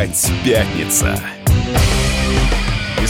Опять 0.00 0.32
пятница 0.42 1.20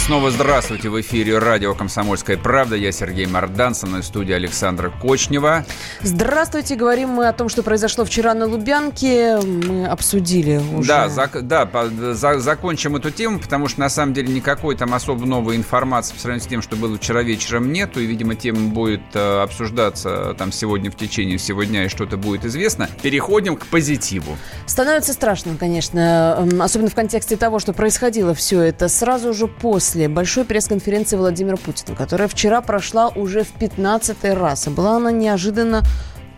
снова 0.07 0.31
здравствуйте. 0.31 0.89
В 0.89 1.01
эфире 1.01 1.39
радио 1.39 1.75
«Комсомольская 1.75 2.37
правда». 2.37 2.75
Я 2.75 2.91
Сергей 2.91 3.27
Мордан, 3.27 3.75
со 3.75 3.87
мной 3.87 4.01
в 4.01 4.05
студии 4.05 4.33
Александра 4.33 4.91
Кочнева. 4.91 5.65
Здравствуйте. 6.03 6.75
Говорим 6.75 7.11
мы 7.11 7.29
о 7.29 7.33
том, 7.33 7.49
что 7.49 7.63
произошло 7.63 8.05
вчера 8.05 8.35
на 8.35 8.47
Лубянке. 8.47 9.39
Мы 9.39 9.87
обсудили 9.87 10.61
уже. 10.75 10.89
Да, 10.89 11.07
зак- 11.07 11.43
да 11.43 11.69
за- 12.15 12.41
закончим 12.41 12.97
эту 12.97 13.11
тему, 13.11 13.39
потому 13.39 13.69
что 13.69 13.81
на 13.81 13.89
самом 13.89 14.13
деле 14.15 14.33
никакой 14.33 14.75
там 14.77 14.95
особо 14.95 15.27
новой 15.27 15.55
информации 15.57 16.15
по 16.15 16.21
сравнению 16.21 16.45
с 16.45 16.51
тем, 16.51 16.63
что 16.63 16.75
было 16.77 16.97
вчера 16.97 17.23
вечером, 17.23 17.71
нету. 17.73 18.01
И, 18.01 18.07
видимо, 18.07 18.35
тема 18.35 18.69
будет 18.71 19.03
э, 19.15 19.43
обсуждаться 19.43 20.35
там 20.39 20.51
сегодня 20.51 20.91
в 20.91 20.97
течение 20.97 21.39
всего 21.39 21.63
дня, 21.63 21.85
и 21.85 21.89
что-то 21.89 22.17
будет 22.17 22.45
известно. 22.45 22.89
Переходим 23.03 23.57
к 23.57 23.67
позитиву. 23.67 24.37
Становится 24.67 25.13
страшно, 25.13 25.57
конечно, 25.57 26.49
особенно 26.61 26.91
в 26.91 26.95
контексте 26.95 27.37
того, 27.37 27.59
что 27.61 27.73
происходило 27.73 28.35
все 28.35 28.61
это 28.63 28.89
сразу 28.89 29.33
же 29.35 29.47
после 29.47 29.90
после 29.91 30.09
большой 30.09 30.45
пресс-конференции 30.45 31.17
Владимира 31.17 31.57
Путина, 31.57 31.97
которая 31.97 32.29
вчера 32.29 32.61
прошла 32.61 33.09
уже 33.09 33.43
в 33.43 33.49
15 33.49 34.23
раз. 34.35 34.69
И 34.69 34.71
была 34.71 34.99
она 34.99 35.11
неожиданно 35.11 35.83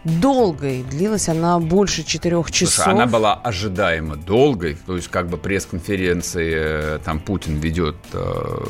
долгой. 0.05 0.83
Длилась 0.85 1.29
она 1.29 1.59
больше 1.59 2.03
четырех 2.03 2.51
часов. 2.51 2.77
Слушай, 2.77 2.95
она 2.95 3.07
была 3.07 3.35
ожидаемо 3.35 4.17
долгой. 4.17 4.79
То 4.87 4.97
есть, 4.97 5.09
как 5.09 5.29
бы 5.29 5.37
пресс-конференции 5.37 6.53
э, 6.55 6.99
там 7.05 7.21
Путин 7.21 7.59
ведет 7.59 7.97
э, 8.15 8.65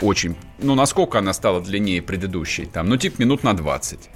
очень... 0.00 0.34
Ну, 0.58 0.74
насколько 0.74 1.20
она 1.20 1.32
стала 1.32 1.60
длиннее 1.60 2.02
предыдущей? 2.02 2.66
Там, 2.66 2.88
ну, 2.88 2.96
типа 2.96 3.22
минут 3.22 3.44
на 3.44 3.54
20. 3.54 4.10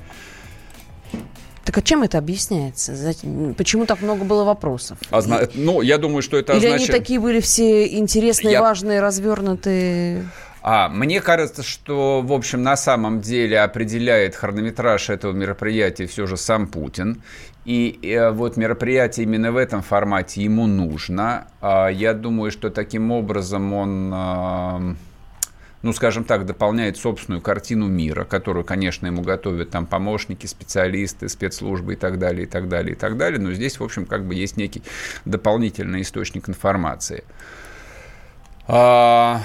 Так 1.65 1.77
а 1.77 1.83
чем 1.83 2.03
это 2.03 2.19
объясняется? 2.19 3.15
Почему 3.57 3.87
так 3.87 4.01
много 4.01 4.25
было 4.25 4.45
вопросов? 4.45 4.99
А, 5.11 5.21
ну, 5.55 5.83
я 5.83 5.99
думаю, 5.99 6.23
что 6.23 6.37
это 6.37 6.53
Или 6.55 6.67
означает... 6.67 6.91
они 6.91 6.99
такие 6.99 7.21
были 7.21 7.41
все 7.41 7.87
интересные, 7.99 8.53
я... 8.53 8.61
важные, 8.61 9.01
развернутые? 9.01 10.27
А, 10.63 10.89
мне 10.89 11.21
кажется, 11.21 11.63
что, 11.63 12.21
в 12.23 12.33
общем, 12.33 12.63
на 12.63 12.77
самом 12.77 13.21
деле 13.21 13.61
определяет 13.61 14.35
хронометраж 14.35 15.11
этого 15.11 15.33
мероприятия 15.33 16.07
все 16.07 16.27
же 16.27 16.37
сам 16.37 16.67
Путин. 16.67 17.23
И 17.65 17.99
э, 18.03 18.31
вот 18.31 18.57
мероприятие 18.57 19.25
именно 19.25 19.53
в 19.53 19.57
этом 19.57 19.83
формате 19.83 20.43
ему 20.43 20.67
нужно. 20.67 21.47
А, 21.61 21.89
я 21.89 22.15
думаю, 22.15 22.51
что 22.51 22.71
таким 22.71 23.11
образом 23.11 23.73
он... 23.73 24.13
Э, 24.15 24.95
ну, 25.83 25.93
скажем 25.93 26.25
так, 26.25 26.45
дополняет 26.45 26.97
собственную 26.99 27.41
картину 27.41 27.87
мира, 27.87 28.25
которую, 28.25 28.65
конечно, 28.65 29.07
ему 29.07 29.23
готовят 29.23 29.71
там 29.71 29.87
помощники, 29.87 30.47
специалисты, 30.47 31.29
спецслужбы 31.29 31.95
и 31.95 31.97
так 31.97 32.19
далее, 32.19 32.45
и 32.45 32.47
так 32.47 32.69
далее, 32.69 32.93
и 32.93 32.97
так 32.97 33.17
далее. 33.17 33.41
Но 33.41 33.53
здесь, 33.53 33.81
в 33.81 33.85
общем, 33.85 34.05
как 34.05 34.27
бы 34.27 34.35
есть 34.35 34.57
некий 34.57 34.83
дополнительный 35.25 36.03
источник 36.03 36.49
информации. 36.49 37.25
А, 38.67 39.41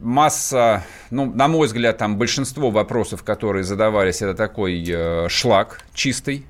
масса, 0.00 0.84
ну, 1.10 1.32
на 1.32 1.46
мой 1.46 1.68
взгляд, 1.68 1.96
там 1.96 2.18
большинство 2.18 2.70
вопросов, 2.70 3.22
которые 3.22 3.62
задавались, 3.62 4.20
это 4.20 4.34
такой 4.34 4.84
э, 4.86 5.28
шлак 5.28 5.80
чистый. 5.94 6.44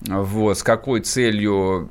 Вот, 0.00 0.58
с 0.58 0.62
какой 0.62 1.00
целью 1.00 1.90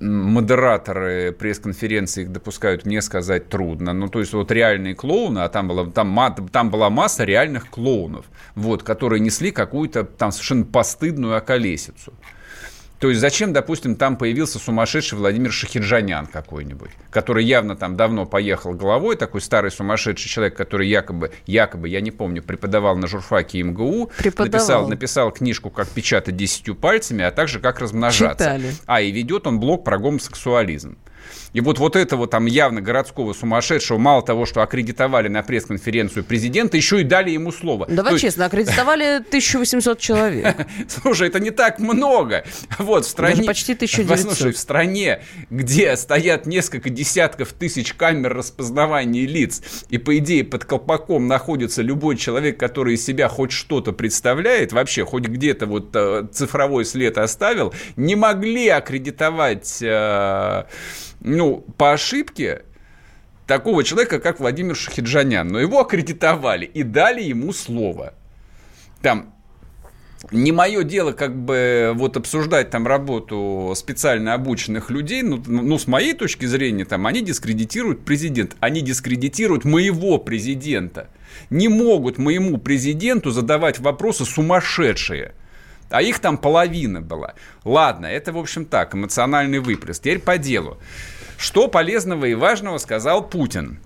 модераторы 0.00 1.32
пресс-конференции 1.32 2.22
их 2.22 2.32
допускают, 2.32 2.86
мне 2.86 3.02
сказать 3.02 3.48
трудно. 3.48 3.92
Ну, 3.92 4.08
то 4.08 4.20
есть, 4.20 4.32
вот 4.32 4.50
реальные 4.50 4.94
клоуны, 4.94 5.40
а 5.40 5.48
там, 5.48 5.68
была 5.68 5.86
там, 5.86 6.48
там 6.48 6.70
была 6.70 6.90
масса 6.90 7.24
реальных 7.24 7.68
клоунов, 7.70 8.26
вот, 8.54 8.82
которые 8.82 9.20
несли 9.20 9.50
какую-то 9.50 10.04
там 10.04 10.32
совершенно 10.32 10.64
постыдную 10.64 11.36
околесицу. 11.36 12.12
То 12.98 13.10
есть 13.10 13.20
зачем, 13.20 13.52
допустим, 13.52 13.96
там 13.96 14.16
появился 14.16 14.58
сумасшедший 14.58 15.18
Владимир 15.18 15.52
Шахиджанян 15.52 16.26
какой-нибудь, 16.26 16.90
который 17.10 17.44
явно 17.44 17.76
там 17.76 17.96
давно 17.96 18.26
поехал 18.26 18.72
головой, 18.72 19.16
такой 19.16 19.40
старый 19.40 19.70
сумасшедший 19.70 20.28
человек, 20.28 20.56
который 20.56 20.88
якобы, 20.88 21.30
якобы, 21.46 21.88
я 21.88 22.00
не 22.00 22.10
помню, 22.10 22.42
преподавал 22.42 22.96
на 22.96 23.06
журфаке 23.06 23.62
МГУ, 23.62 24.10
написал, 24.24 24.88
написал 24.88 25.30
книжку 25.30 25.70
«Как 25.70 25.88
печатать 25.88 26.36
десятью 26.36 26.74
пальцами», 26.74 27.24
а 27.24 27.30
также 27.30 27.60
«Как 27.60 27.78
размножаться». 27.78 28.44
Читали. 28.44 28.74
А, 28.86 29.00
и 29.00 29.12
ведет 29.12 29.46
он 29.46 29.60
блог 29.60 29.84
про 29.84 29.98
гомосексуализм. 29.98 30.98
И 31.52 31.60
вот, 31.60 31.78
вот 31.78 31.96
этого 31.96 32.26
там 32.26 32.46
явно 32.46 32.80
городского 32.80 33.32
сумасшедшего, 33.32 33.98
мало 33.98 34.22
того, 34.22 34.46
что 34.46 34.62
аккредитовали 34.62 35.28
на 35.28 35.42
пресс-конференцию 35.42 36.24
президента, 36.24 36.76
еще 36.76 37.00
и 37.00 37.04
дали 37.04 37.30
ему 37.30 37.52
слово. 37.52 37.86
Давай 37.88 38.14
То 38.14 38.18
честно, 38.18 38.42
есть... 38.42 38.52
аккредитовали 38.52 39.16
1800 39.28 39.98
человек. 39.98 40.56
Слушай, 40.88 41.28
это 41.28 41.40
не 41.40 41.50
так 41.50 41.78
много. 41.78 42.44
Вот 42.78 43.04
в 43.04 43.08
стране... 43.08 43.36
Даже 43.36 43.46
почти 43.46 43.72
1900. 43.72 44.28
Послушай, 44.28 44.52
в 44.52 44.58
стране, 44.58 45.22
где 45.50 45.96
стоят 45.96 46.46
несколько 46.46 46.90
десятков 46.90 47.52
тысяч 47.52 47.94
камер 47.94 48.34
распознавания 48.34 49.26
лиц, 49.26 49.62
и, 49.88 49.98
по 49.98 50.16
идее, 50.18 50.44
под 50.44 50.64
колпаком 50.64 51.26
находится 51.26 51.82
любой 51.82 52.16
человек, 52.16 52.58
который 52.58 52.94
из 52.94 53.04
себя 53.04 53.28
хоть 53.28 53.52
что-то 53.52 53.92
представляет, 53.92 54.72
вообще, 54.72 55.04
хоть 55.04 55.26
где-то 55.26 55.66
вот 55.66 55.90
э, 55.94 56.26
цифровой 56.32 56.84
след 56.84 57.18
оставил, 57.18 57.72
не 57.96 58.16
могли 58.16 58.68
аккредитовать 58.68 59.78
э, 59.80 60.64
ну, 61.20 61.64
по 61.76 61.92
ошибке 61.92 62.62
такого 63.46 63.82
человека, 63.82 64.20
как 64.20 64.40
Владимир 64.40 64.76
Шахиджанян. 64.76 65.48
Но 65.48 65.58
его 65.58 65.80
аккредитовали 65.80 66.64
и 66.66 66.82
дали 66.82 67.22
ему 67.22 67.52
слово. 67.52 68.14
Там 69.02 69.34
не 70.32 70.52
мое 70.52 70.82
дело 70.82 71.12
как 71.12 71.36
бы 71.36 71.92
вот 71.94 72.16
обсуждать 72.16 72.70
там 72.70 72.86
работу 72.86 73.72
специально 73.76 74.34
обученных 74.34 74.90
людей, 74.90 75.22
ну, 75.22 75.42
ну, 75.46 75.78
с 75.78 75.86
моей 75.86 76.12
точки 76.12 76.44
зрения, 76.44 76.84
там, 76.84 77.06
они 77.06 77.20
дискредитируют 77.20 78.04
президента, 78.04 78.56
они 78.60 78.80
дискредитируют 78.80 79.64
моего 79.64 80.18
президента. 80.18 81.08
Не 81.50 81.68
могут 81.68 82.18
моему 82.18 82.58
президенту 82.58 83.30
задавать 83.30 83.78
вопросы 83.78 84.24
сумасшедшие. 84.24 85.34
А 85.90 86.02
их 86.02 86.18
там 86.18 86.38
половина 86.38 87.00
была. 87.00 87.34
Ладно, 87.64 88.06
это, 88.06 88.32
в 88.32 88.38
общем, 88.38 88.64
так, 88.64 88.94
эмоциональный 88.94 89.58
выплеск. 89.58 90.02
Теперь 90.02 90.18
по 90.18 90.38
делу. 90.38 90.78
Что 91.38 91.68
полезного 91.68 92.26
и 92.26 92.34
важного 92.34 92.78
сказал 92.78 93.26
Путин? 93.26 93.80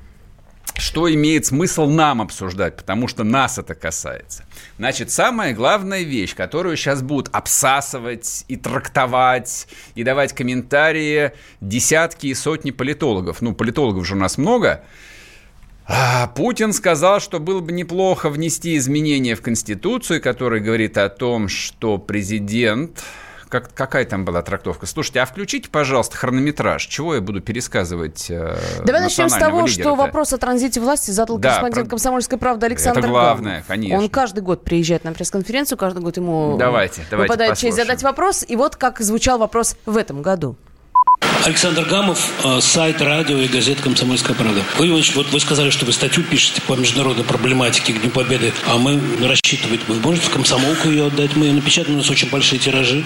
что 0.78 1.12
имеет 1.12 1.46
смысл 1.46 1.86
нам 1.86 2.20
обсуждать, 2.20 2.76
потому 2.76 3.06
что 3.08 3.24
нас 3.24 3.58
это 3.58 3.74
касается. 3.74 4.44
Значит, 4.78 5.10
самая 5.10 5.54
главная 5.54 6.02
вещь, 6.02 6.34
которую 6.34 6.76
сейчас 6.76 7.02
будут 7.02 7.28
обсасывать 7.34 8.44
и 8.48 8.56
трактовать, 8.56 9.68
и 9.94 10.02
давать 10.02 10.32
комментарии 10.32 11.32
десятки 11.60 12.28
и 12.28 12.34
сотни 12.34 12.70
политологов. 12.70 13.42
Ну, 13.42 13.54
политологов 13.54 14.06
же 14.06 14.14
у 14.14 14.18
нас 14.18 14.38
много. 14.38 14.82
А 15.94 16.26
Путин 16.28 16.72
сказал, 16.72 17.20
что 17.20 17.38
было 17.38 17.60
бы 17.60 17.70
неплохо 17.70 18.30
внести 18.30 18.78
изменения 18.78 19.34
в 19.34 19.42
Конституцию, 19.42 20.22
который 20.22 20.60
говорит 20.60 20.97
о 20.97 21.10
том, 21.10 21.48
что 21.48 21.98
президент 21.98 23.03
как, 23.50 23.75
какая 23.75 24.06
там 24.06 24.25
была 24.25 24.41
трактовка? 24.41 24.86
Слушайте, 24.86 25.20
а 25.20 25.26
включите, 25.26 25.69
пожалуйста, 25.69 26.16
хронометраж. 26.16 26.86
Чего 26.86 27.16
я 27.16 27.20
буду 27.20 27.42
пересказывать 27.42 28.30
э, 28.30 28.56
Давай 28.86 29.03
начнем 29.03 29.28
с 29.28 29.34
того, 29.34 29.66
что 29.66 29.94
вопрос 29.94 30.32
о 30.32 30.38
транзите 30.38 30.80
власти 30.80 31.10
задал 31.10 31.36
да, 31.36 31.50
корреспондент 31.50 31.88
про... 31.88 31.91
«Комсомольской 31.91 32.38
правды» 32.38 32.64
Александр 32.64 33.00
Это 33.00 33.09
главное, 33.09 33.53
Гамов. 33.56 33.66
конечно. 33.66 33.98
Он 33.98 34.09
каждый 34.09 34.41
год 34.41 34.64
приезжает 34.64 35.04
на 35.04 35.12
пресс-конференцию, 35.12 35.76
каждый 35.76 36.03
год 36.03 36.16
ему 36.16 36.56
давайте, 36.59 37.03
давайте 37.10 37.30
выпадает 37.30 37.50
послушаем. 37.50 37.76
честь 37.76 37.86
задать 37.86 38.03
вопрос. 38.03 38.42
И 38.48 38.56
вот 38.56 38.76
как 38.76 39.00
звучал 39.00 39.36
вопрос 39.36 39.76
в 39.84 39.98
этом 39.98 40.22
году. 40.22 40.56
Александр 41.44 41.84
Гамов, 41.84 42.30
э, 42.44 42.60
сайт 42.60 43.03
радио 43.03 43.41
и 43.41 43.48
газета 43.48 43.82
«Комсомольская 43.82 44.36
правда». 44.36 44.62
Вы, 44.78 44.86
Иванович, 44.88 45.16
вот 45.16 45.32
вы 45.32 45.41
сказали, 45.41 45.70
что 45.70 45.84
вы 45.84 45.92
статью 45.92 46.22
пишете 46.22 46.62
по 46.62 46.75
международной 46.75 47.25
проблематике 47.25 47.92
к 47.94 48.00
Дню 48.00 48.10
Победы, 48.10 48.53
а 48.69 48.78
мы 48.78 49.00
рассчитывать, 49.20 49.80
вы 49.88 49.97
можете 49.97 50.28
в 50.28 50.30
комсомолку 50.30 50.89
ее 50.89 51.09
отдать? 51.09 51.34
Мы 51.34 51.47
ее 51.47 51.53
напечатаем, 51.54 51.97
у 51.97 51.98
нас 51.98 52.09
очень 52.10 52.30
большие 52.30 52.60
тиражи. 52.60 53.04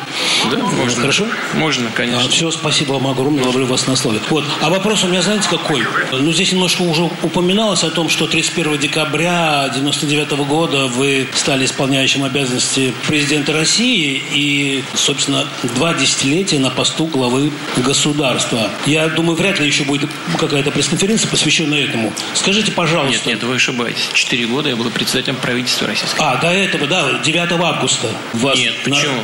Да, 0.52 0.58
можно. 0.58 1.00
Хорошо? 1.00 1.24
Можно, 1.54 1.90
конечно. 1.94 2.24
А, 2.26 2.28
все, 2.28 2.50
спасибо 2.50 2.92
вам 2.92 3.06
огромное, 3.06 3.42
ловлю 3.44 3.64
вас 3.64 3.86
на 3.86 3.96
слове. 3.96 4.20
Вот, 4.28 4.44
а 4.60 4.68
вопрос 4.68 5.02
у 5.04 5.08
меня, 5.08 5.22
знаете, 5.22 5.48
какой? 5.48 5.82
Ну, 6.12 6.30
здесь 6.30 6.52
немножко 6.52 6.82
уже 6.82 7.04
упоминалось 7.22 7.84
о 7.84 7.90
том, 7.90 8.10
что 8.10 8.26
31 8.26 8.76
декабря 8.76 9.70
99 9.74 10.32
года 10.46 10.88
вы 10.88 11.26
стали 11.34 11.64
исполняющим 11.64 12.22
обязанности 12.22 12.92
президента 13.06 13.54
России 13.54 14.22
и, 14.34 14.84
собственно, 14.94 15.46
два 15.74 15.94
десятилетия 15.94 16.58
на 16.58 16.68
посту 16.68 17.06
главы 17.06 17.50
государства 17.78 18.25
государства. 18.34 18.70
Я 18.86 19.08
думаю, 19.08 19.36
вряд 19.36 19.58
ли 19.60 19.66
еще 19.66 19.84
будет 19.84 20.10
какая-то 20.38 20.70
пресс-конференция, 20.70 21.30
посвященная 21.30 21.84
этому. 21.84 22.12
Скажите, 22.34 22.72
пожалуйста. 22.72 23.12
Нет, 23.12 23.26
нет, 23.26 23.42
вы 23.42 23.56
ошибаетесь. 23.56 24.08
Четыре 24.12 24.46
года 24.46 24.68
я 24.68 24.76
был 24.76 24.90
председателем 24.90 25.36
правительства 25.36 25.86
Российской 25.86 26.20
А, 26.20 26.36
до 26.36 26.48
этого, 26.48 26.86
да, 26.86 27.20
9 27.24 27.52
августа. 27.52 28.08
Вас 28.34 28.58
нет, 28.58 28.74
почему? 28.84 29.14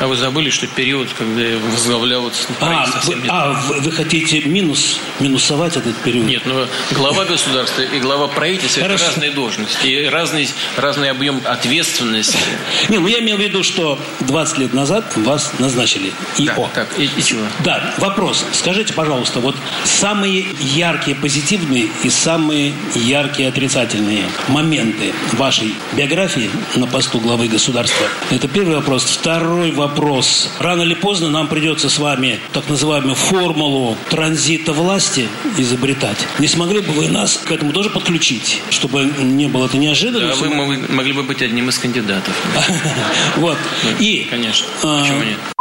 На... 0.00 0.04
А 0.04 0.06
вы 0.06 0.16
забыли, 0.16 0.50
что 0.50 0.66
период, 0.66 1.08
когда 1.16 1.42
я 1.42 1.58
возглавлял 1.58 2.22
вот 2.22 2.34
а, 2.60 2.86
вы, 3.04 3.16
а, 3.28 3.52
вы, 3.52 3.92
хотите 3.92 4.40
минус, 4.42 5.00
минусовать 5.20 5.76
этот 5.76 5.96
период? 5.98 6.26
Нет, 6.26 6.42
ну 6.44 6.66
глава 6.92 7.24
государства 7.24 7.82
и 7.82 7.98
глава 8.00 8.28
правительства 8.28 8.80
это 8.80 8.92
разные 8.92 9.30
должности, 9.30 9.86
и 9.86 10.06
разный, 10.06 10.48
разный 10.76 11.10
объем 11.10 11.42
ответственности. 11.44 12.38
Не, 12.88 12.98
ну 12.98 13.06
я 13.06 13.20
имел 13.20 13.36
в 13.36 13.40
виду, 13.40 13.62
что 13.62 13.98
20 14.20 14.58
лет 14.58 14.74
назад 14.74 15.04
вас 15.16 15.52
назначили 15.58 16.12
ИО. 16.38 16.70
Так, 16.74 16.88
так 16.88 16.98
и, 16.98 17.04
и 17.04 17.22
чего? 17.22 17.42
Да, 17.64 17.94
вопрос. 17.98 18.45
Скажите, 18.52 18.92
пожалуйста, 18.92 19.40
вот 19.40 19.56
самые 19.84 20.46
яркие 20.60 21.16
позитивные 21.16 21.88
и 22.02 22.10
самые 22.10 22.72
яркие 22.94 23.48
отрицательные 23.48 24.24
моменты 24.48 25.12
вашей 25.32 25.74
биографии 25.96 26.50
на 26.76 26.86
посту 26.86 27.20
главы 27.20 27.48
государства. 27.48 28.06
Это 28.30 28.48
первый 28.48 28.76
вопрос. 28.76 29.04
Второй 29.04 29.70
вопрос. 29.72 30.50
Рано 30.58 30.82
или 30.82 30.94
поздно 30.94 31.28
нам 31.30 31.48
придется 31.48 31.88
с 31.88 31.98
вами 31.98 32.40
так 32.52 32.68
называемую 32.68 33.14
формулу 33.14 33.96
транзита 34.10 34.72
власти 34.72 35.28
изобретать. 35.58 36.18
Не 36.38 36.48
смогли 36.48 36.80
бы 36.80 36.92
вы 36.92 37.08
нас 37.08 37.36
к 37.36 37.50
этому 37.50 37.72
тоже 37.72 37.90
подключить, 37.90 38.62
чтобы 38.70 39.04
не 39.04 39.46
было 39.48 39.66
это 39.66 39.76
неожиданно? 39.78 40.28
Да, 40.28 40.34
вы 40.34 40.48
могли 40.88 41.12
бы 41.12 41.22
быть 41.22 41.42
одним 41.42 41.68
из 41.68 41.78
кандидатов. 41.78 42.34
Вот. 43.36 43.58
И... 43.98 44.26
Конечно. 44.30 44.66
А, 44.82 45.00
Почему 45.02 45.22
нет? 45.22 45.55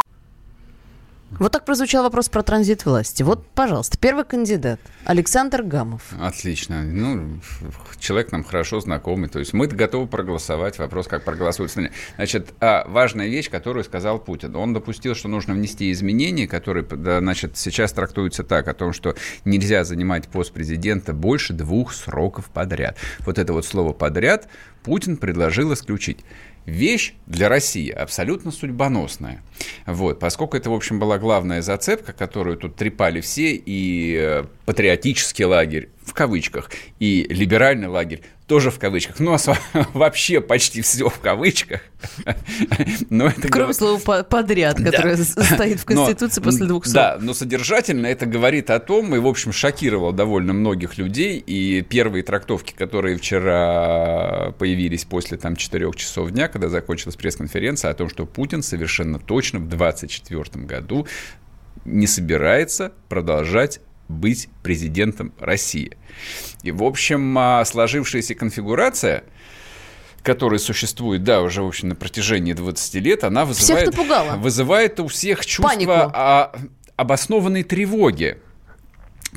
Вот 1.31 1.51
так 1.51 1.65
прозвучал 1.65 2.03
вопрос 2.03 2.29
про 2.29 2.43
транзит 2.43 2.85
власти. 2.85 3.21
Вот, 3.23 3.45
пожалуйста, 3.47 3.97
первый 3.97 4.23
кандидат. 4.23 4.79
Александр 5.05 5.63
Гамов. 5.63 6.01
Отлично. 6.21 6.83
Ну, 6.83 7.39
человек 7.99 8.31
нам 8.31 8.43
хорошо 8.43 8.79
знакомый. 8.79 9.27
То 9.27 9.39
есть 9.39 9.51
мы 9.51 9.67
готовы 9.67 10.07
проголосовать. 10.07 10.77
Вопрос, 10.79 11.07
как 11.07 11.23
проголосуют 11.23 11.75
Значит, 12.15 12.53
а, 12.61 12.85
важная 12.87 13.27
вещь, 13.27 13.49
которую 13.49 13.83
сказал 13.83 14.19
Путин. 14.19 14.55
Он 14.55 14.73
допустил, 14.73 15.13
что 15.13 15.27
нужно 15.27 15.53
внести 15.55 15.91
изменения, 15.91 16.47
которые, 16.47 16.85
значит, 16.89 17.57
сейчас 17.57 17.91
трактуются 17.91 18.43
так, 18.43 18.67
о 18.67 18.73
том, 18.73 18.93
что 18.93 19.15
нельзя 19.43 19.83
занимать 19.83 20.29
пост 20.29 20.53
президента 20.53 21.11
больше 21.13 21.53
двух 21.53 21.93
сроков 21.93 22.45
подряд. 22.45 22.97
Вот 23.19 23.39
это 23.39 23.51
вот 23.51 23.65
слово 23.65 23.91
«подряд» 23.91 24.47
Путин 24.83 25.17
предложил 25.17 25.73
исключить 25.73 26.19
вещь 26.65 27.13
для 27.25 27.49
России 27.49 27.89
абсолютно 27.89 28.51
судьбоносная. 28.51 29.41
Вот, 29.85 30.19
поскольку 30.19 30.57
это, 30.57 30.69
в 30.69 30.73
общем, 30.73 30.99
была 30.99 31.17
главная 31.17 31.61
зацепка, 31.61 32.13
которую 32.13 32.57
тут 32.57 32.75
трепали 32.75 33.21
все, 33.21 33.53
и 33.53 34.17
э, 34.19 34.43
патриотический 34.65 35.45
лагерь, 35.45 35.89
в 36.03 36.13
кавычках, 36.13 36.71
и 36.99 37.25
либеральный 37.29 37.87
лагерь, 37.87 38.21
тоже 38.47 38.69
в 38.69 38.77
кавычках. 38.77 39.19
Ну, 39.19 39.33
а 39.33 39.37
вообще 39.93 40.39
почти 40.39 40.81
все 40.81 41.09
в 41.09 41.19
кавычках. 41.19 41.81
но 43.09 43.27
это 43.27 43.47
Кроме 43.47 43.73
говор... 43.73 43.73
слова 43.73 44.23
«подряд», 44.23 44.77
которое 44.77 45.17
да. 45.17 45.23
стоит 45.23 45.79
в 45.79 45.85
Конституции 45.85 46.41
но, 46.41 46.43
после 46.43 46.67
двух 46.67 46.85
слов. 46.85 46.93
Да, 46.93 47.17
но 47.19 47.33
содержательно 47.33 48.05
это 48.05 48.25
говорит 48.25 48.69
о 48.69 48.79
том, 48.79 49.15
и, 49.15 49.19
в 49.19 49.27
общем, 49.27 49.51
шокировало 49.51 50.13
довольно 50.13 50.53
многих 50.53 50.97
людей, 50.97 51.39
и 51.39 51.81
первые 51.81 52.23
трактовки, 52.23 52.73
которые 52.73 53.17
вчера 53.17 54.53
появились 54.59 55.05
после 55.05 55.37
там 55.37 55.55
четырех 55.55 55.95
часов 55.95 56.29
дня, 56.31 56.47
когда 56.47 56.69
закончилась 56.69 57.15
пресс-конференция, 57.15 57.91
о 57.91 57.93
том, 57.95 58.09
что 58.09 58.25
Путин 58.25 58.61
совершенно 58.61 59.19
точно 59.19 59.59
в 59.59 59.67
2024 59.67 60.65
году 60.65 61.07
не 61.83 62.07
собирается 62.07 62.91
продолжать 63.09 63.79
быть 64.07 64.49
президентом 64.63 65.33
России. 65.39 65.97
И, 66.63 66.71
в 66.71 66.83
общем, 66.83 67.37
а, 67.37 67.65
сложившаяся 67.65 68.35
конфигурация 68.35 69.23
которая 70.25 70.59
существует, 70.59 71.23
да, 71.23 71.43
уже, 71.43 71.61
в 71.61 71.67
общем, 71.67 71.89
на 71.89 71.95
протяжении 71.95 72.53
20 72.53 72.95
лет, 72.95 73.23
она 73.23 73.45
вызывает, 73.45 73.95
вызывает 74.37 74.99
у 74.99 75.07
всех 75.07 75.45
чувство 75.45 76.11
о, 76.11 76.51
обоснованной 76.95 77.63
тревоги. 77.63 78.39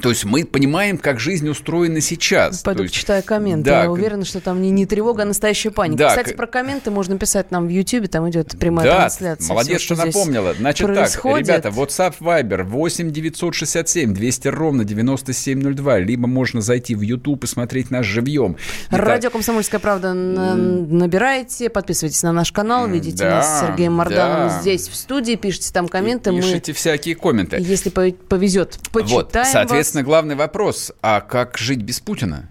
То 0.00 0.11
есть 0.11 0.25
мы 0.25 0.45
понимаем, 0.45 0.99
как 0.99 1.21
жизнь 1.21 1.49
устроена 1.49 2.00
сейчас. 2.00 2.62
Пойду 2.62 2.83
есть, 2.85 2.95
читаю 2.95 3.23
комменты. 3.23 3.71
Да, 3.71 3.85
Я 3.85 3.91
уверена, 3.91 4.25
что 4.25 4.41
там 4.41 4.62
не, 4.62 4.71
не 4.71 4.87
тревога, 4.87 5.23
а 5.23 5.27
настоящая 5.27 5.71
паника. 5.71 5.99
Да, 5.99 6.09
Кстати, 6.11 6.35
про 6.35 6.47
комменты 6.47 6.91
можно 6.91 7.19
писать 7.19 7.50
нам 7.50 7.67
в 7.67 7.71
YouTube, 7.71 8.09
там 8.09 8.29
идет 8.31 8.59
прямая 8.59 8.87
да, 8.87 8.97
трансляция. 8.99 9.49
молодец, 9.49 9.79
Все, 9.79 9.85
что, 9.85 9.95
что 9.97 10.06
напомнила. 10.06 10.55
Значит 10.55 10.87
происходит. 10.87 11.47
так, 11.47 11.56
ребята, 11.56 11.69
WhatsApp, 11.69 12.15
Viber 12.21 12.62
8 12.62 13.11
967 13.11 14.15
200 14.15 14.49
ровно 14.49 14.85
9702. 14.85 15.99
Либо 15.99 16.27
можно 16.27 16.61
зайти 16.61 16.94
в 16.94 17.01
YouTube 17.01 17.44
и 17.44 17.47
смотреть 17.47 17.91
нас 17.91 18.06
живьем. 18.06 18.56
Радио 18.91 19.31
«Комсомольская 19.31 19.81
правда» 19.81 20.15
набирайте, 20.15 21.71
подписывайтесь 21.71 22.23
на 22.23 22.33
наш 22.33 22.53
канал, 22.53 22.89
видите 22.89 23.25
да, 23.25 23.31
нас 23.31 23.59
с 23.59 23.61
Сергеем 23.67 23.94
Мордановым 23.94 24.49
да. 24.49 24.61
здесь 24.61 24.89
в 24.89 24.94
студии, 24.94 25.35
пишите 25.35 25.73
там 25.73 25.89
комменты. 25.89 26.31
Пишите 26.31 26.73
мы, 26.73 26.77
всякие 26.77 27.15
комменты. 27.15 27.56
Если 27.61 27.91
повезет, 27.91 28.79
почитаем 28.93 29.19
вот, 29.25 29.47
соответственно, 29.51 29.88
Соответственно, 29.88 30.05
главный 30.05 30.35
вопрос, 30.35 30.93
а 31.00 31.23
как 31.23 31.56
жить 31.56 31.81
без 31.81 31.99
Путина? 31.99 32.50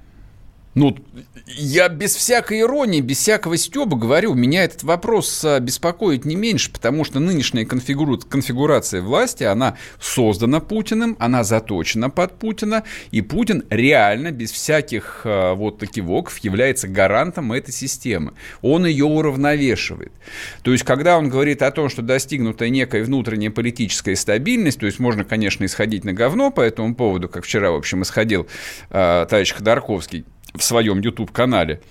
Ну, 0.78 0.96
я 1.48 1.90
без 1.90 2.16
всякой 2.16 2.62
иронии, 2.62 3.02
без 3.02 3.18
всякого 3.18 3.58
стеба 3.58 3.98
говорю, 3.98 4.36
меня 4.36 4.64
этот 4.64 4.84
вопрос 4.84 5.44
а, 5.44 5.60
беспокоит 5.60 6.24
не 6.24 6.36
меньше, 6.36 6.72
потому 6.72 7.04
что 7.04 7.20
нынешняя 7.20 7.66
конфигуру... 7.66 8.20
конфигурация 8.20 9.02
власти, 9.02 9.44
она 9.44 9.76
создана 10.00 10.60
Путиным, 10.60 11.16
она 11.18 11.44
заточена 11.44 12.12
под 12.12 12.38
Путина, 12.38 12.84
и 13.10 13.22
Путин 13.22 13.64
реально, 13.72 14.32
без 14.32 14.52
всяких 14.52 15.22
а, 15.24 15.56
вот 15.56 15.80
такивоков, 15.80 16.38
является 16.40 16.88
гарантом 16.88 17.54
этой 17.54 17.72
системы. 17.72 18.34
Он 18.62 18.86
ее 18.86 19.06
уравновешивает. 19.06 20.12
То 20.62 20.72
есть, 20.72 20.84
когда 20.84 21.18
он 21.18 21.30
говорит 21.30 21.64
о 21.64 21.72
том, 21.72 21.90
что 21.90 22.04
достигнута 22.04 22.70
некая 22.70 23.04
внутренняя 23.04 23.50
политическая 23.50 24.16
стабильность, 24.16 24.80
то 24.80 24.86
есть, 24.86 25.00
можно, 25.00 25.24
конечно, 25.24 25.66
исходить 25.66 26.04
на 26.04 26.14
говно 26.14 26.52
по 26.52 26.62
этому 26.62 26.94
поводу, 26.94 27.30
как 27.30 27.46
вчера, 27.46 27.72
в 27.72 27.76
общем, 27.78 28.04
исходил 28.04 28.46
э, 28.92 29.26
товарищ 29.28 29.54
Ходорковский, 29.54 30.24
в 30.58 30.64
своем 30.64 31.00
YouTube-канале 31.00 31.82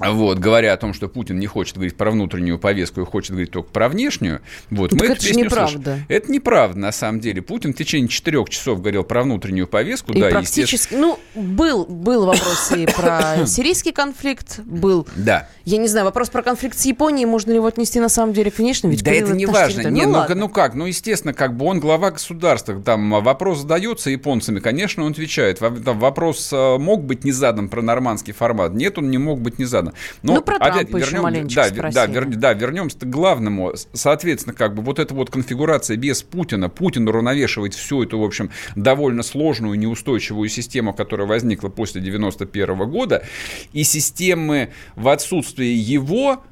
вот, 0.00 0.38
говоря 0.38 0.72
о 0.72 0.76
том, 0.76 0.94
что 0.94 1.08
Путин 1.08 1.38
не 1.38 1.46
хочет 1.46 1.74
говорить 1.74 1.96
про 1.96 2.10
внутреннюю 2.10 2.58
повестку 2.58 3.02
и 3.02 3.04
хочет 3.04 3.32
говорить 3.32 3.50
только 3.50 3.70
про 3.70 3.88
внешнюю, 3.88 4.40
вот, 4.70 4.90
так 4.90 5.00
мы 5.00 5.06
это 5.06 5.22
же 5.22 5.34
неправда. 5.34 5.92
Слышим. 5.92 6.06
Это 6.08 6.32
неправда, 6.32 6.78
на 6.78 6.92
самом 6.92 7.20
деле. 7.20 7.42
Путин 7.42 7.74
в 7.74 7.76
течение 7.76 8.08
четырех 8.08 8.48
часов 8.48 8.80
говорил 8.80 9.04
про 9.04 9.22
внутреннюю 9.22 9.66
повестку. 9.66 10.12
И 10.12 10.20
да, 10.20 10.30
практически, 10.30 10.94
ну, 10.94 11.18
был, 11.34 11.84
был 11.84 12.26
вопрос 12.26 12.72
и 12.76 12.86
про 12.86 13.44
сирийский 13.46 13.92
конфликт, 13.92 14.60
был. 14.60 15.06
Да. 15.16 15.48
Я 15.64 15.78
не 15.78 15.88
знаю, 15.88 16.06
вопрос 16.06 16.30
про 16.30 16.42
конфликт 16.42 16.78
с 16.78 16.84
Японией, 16.84 17.26
можно 17.26 17.50
ли 17.50 17.56
его 17.56 17.66
отнести 17.66 18.00
на 18.00 18.08
самом 18.08 18.32
деле 18.32 18.50
к 18.50 18.58
внешнему? 18.58 18.92
Ведь 18.92 19.04
да 19.04 19.12
это 19.12 19.32
не 19.32 19.46
важно. 19.46 19.88
Не, 19.88 20.06
ну, 20.06 20.24
ну, 20.28 20.34
ну 20.34 20.48
как, 20.48 20.74
ну, 20.74 20.86
естественно, 20.86 21.34
как 21.34 21.56
бы 21.56 21.66
он 21.66 21.80
глава 21.80 22.10
государства, 22.10 22.80
там 22.80 23.10
вопрос 23.22 23.60
задается 23.60 24.10
японцами, 24.10 24.60
конечно, 24.60 25.04
он 25.04 25.12
отвечает. 25.12 25.60
Вопрос 25.60 26.50
э, 26.52 26.78
мог 26.78 27.04
быть 27.04 27.24
не 27.24 27.32
задан 27.32 27.68
про 27.68 27.82
нормандский 27.82 28.32
формат? 28.32 28.74
Нет, 28.74 28.98
он 28.98 29.10
не 29.10 29.18
мог 29.18 29.40
быть 29.40 29.58
не 29.58 29.64
задан. 29.64 29.89
Но, 30.22 30.34
ну, 30.34 30.42
про 30.42 30.56
опять, 30.56 30.90
Трампа 30.90 30.96
вернем, 30.98 31.46
еще 31.46 31.70
да, 31.70 31.90
да, 31.90 32.06
вер, 32.06 32.26
да, 32.26 32.52
вернемся 32.52 32.98
к 32.98 33.10
главному. 33.10 33.72
Соответственно, 33.92 34.54
как 34.54 34.74
бы 34.74 34.82
вот 34.82 34.98
эта 34.98 35.14
вот 35.14 35.30
конфигурация 35.30 35.96
без 35.96 36.22
Путина, 36.22 36.68
Путин 36.68 37.08
уравновешивает 37.08 37.74
всю 37.74 38.02
эту, 38.02 38.18
в 38.18 38.24
общем, 38.24 38.50
довольно 38.76 39.22
сложную, 39.22 39.78
неустойчивую 39.78 40.48
систему, 40.48 40.92
которая 40.94 41.26
возникла 41.26 41.68
после 41.68 42.00
91 42.00 42.90
года, 42.90 43.24
и 43.72 43.84
системы 43.84 44.70
в 44.96 45.08
отсутствии 45.08 45.66
его, 45.66 46.42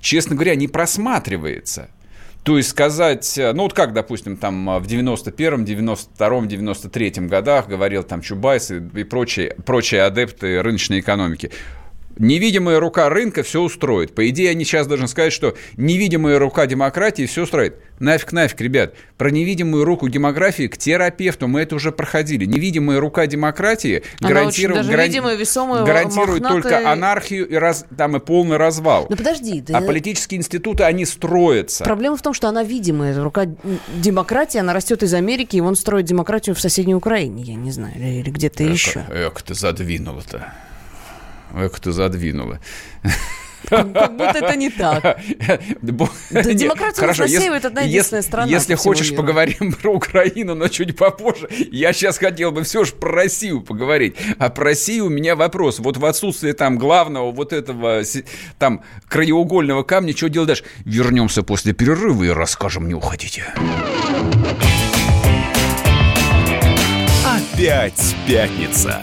честно 0.00 0.34
говоря, 0.34 0.54
не 0.54 0.68
просматривается. 0.68 1.90
То 2.46 2.58
есть 2.58 2.68
сказать, 2.68 3.34
ну 3.36 3.64
вот 3.64 3.72
как, 3.72 3.92
допустим, 3.92 4.36
там 4.36 4.78
в 4.78 4.86
91-м, 4.86 5.64
92-м, 5.64 6.46
93-м 6.46 7.26
годах 7.26 7.66
говорил 7.66 8.04
там 8.04 8.20
Чубайс 8.20 8.70
и, 8.70 8.76
и 8.76 9.02
прочие, 9.02 9.56
прочие 9.66 10.02
адепты 10.02 10.62
рыночной 10.62 11.00
экономики– 11.00 11.50
Невидимая 12.18 12.80
рука 12.80 13.08
рынка 13.08 13.42
все 13.42 13.60
устроит. 13.60 14.14
По 14.14 14.28
идее, 14.28 14.50
они 14.50 14.64
сейчас 14.64 14.86
должны 14.86 15.06
сказать, 15.06 15.32
что 15.32 15.56
невидимая 15.76 16.38
рука 16.38 16.66
демократии 16.66 17.26
все 17.26 17.42
устроит. 17.42 17.76
Нафиг, 17.98 18.32
нафиг, 18.32 18.60
ребят. 18.60 18.94
Про 19.18 19.30
невидимую 19.30 19.84
руку 19.84 20.08
демографии 20.08 20.66
к 20.66 20.76
терапевту 20.76 21.46
мы 21.46 21.60
это 21.60 21.74
уже 21.74 21.92
проходили. 21.92 22.44
Невидимая 22.44 23.00
рука 23.00 23.26
демократии 23.26 24.02
гарантирует, 24.20 24.86
гаран... 24.86 25.38
весомая, 25.38 25.84
гарантирует 25.84 26.42
только 26.42 26.90
анархию 26.90 27.48
и, 27.48 27.54
раз... 27.54 27.86
там, 27.96 28.16
и 28.16 28.20
полный 28.20 28.56
развал. 28.56 29.06
Ну 29.08 29.16
подожди. 29.16 29.60
Да... 29.60 29.78
А 29.78 29.80
политические 29.82 30.38
институты, 30.38 30.84
они 30.84 31.04
строятся. 31.04 31.84
Проблема 31.84 32.16
в 32.16 32.22
том, 32.22 32.34
что 32.34 32.48
она 32.48 32.62
видимая. 32.62 33.22
Рука 33.22 33.46
демократии, 33.96 34.58
она 34.58 34.72
растет 34.72 35.02
из 35.02 35.14
Америки, 35.14 35.56
и 35.56 35.60
он 35.60 35.76
строит 35.76 36.06
демократию 36.06 36.54
в 36.54 36.60
соседней 36.60 36.94
Украине, 36.94 37.42
я 37.42 37.54
не 37.54 37.70
знаю, 37.70 37.94
или 37.96 38.30
где-то 38.30 38.62
еще. 38.62 39.04
Эх, 39.10 39.42
ты 39.42 39.54
задвинула-то. 39.54 40.52
Эх, 41.54 41.78
ты 41.80 41.92
задвинула. 41.92 42.60
Как, 43.68 43.86
будто 44.16 44.38
это 44.38 44.56
не 44.56 44.70
так. 44.70 45.02
Да, 45.02 46.54
демократия 46.54 47.00
Хорошо, 47.00 47.24
это 47.24 47.68
одна 47.68 47.82
единственная 47.82 48.22
страна. 48.22 48.50
Если 48.50 48.74
хочешь, 48.74 49.10
миру. 49.10 49.22
поговорим 49.22 49.72
про 49.72 49.92
Украину, 49.92 50.54
но 50.54 50.68
чуть 50.68 50.96
попозже. 50.96 51.48
Я 51.70 51.92
сейчас 51.92 52.18
хотел 52.18 52.52
бы 52.52 52.62
все 52.62 52.84
же 52.84 52.92
про 52.92 53.10
Россию 53.10 53.62
поговорить. 53.62 54.16
А 54.38 54.50
про 54.50 54.64
Россию 54.66 55.06
у 55.06 55.08
меня 55.08 55.36
вопрос. 55.36 55.78
Вот 55.78 55.96
в 55.96 56.04
отсутствие 56.04 56.52
там 56.52 56.78
главного 56.78 57.32
вот 57.32 57.52
этого 57.52 58.02
там 58.58 58.82
краеугольного 59.08 59.82
камня, 59.82 60.16
что 60.16 60.28
делать 60.28 60.48
дальше? 60.48 60.64
Вернемся 60.84 61.42
после 61.42 61.72
перерыва 61.72 62.24
и 62.24 62.28
расскажем, 62.28 62.86
не 62.86 62.94
уходите. 62.94 63.44
Опять 67.24 68.14
пятница. 68.26 69.02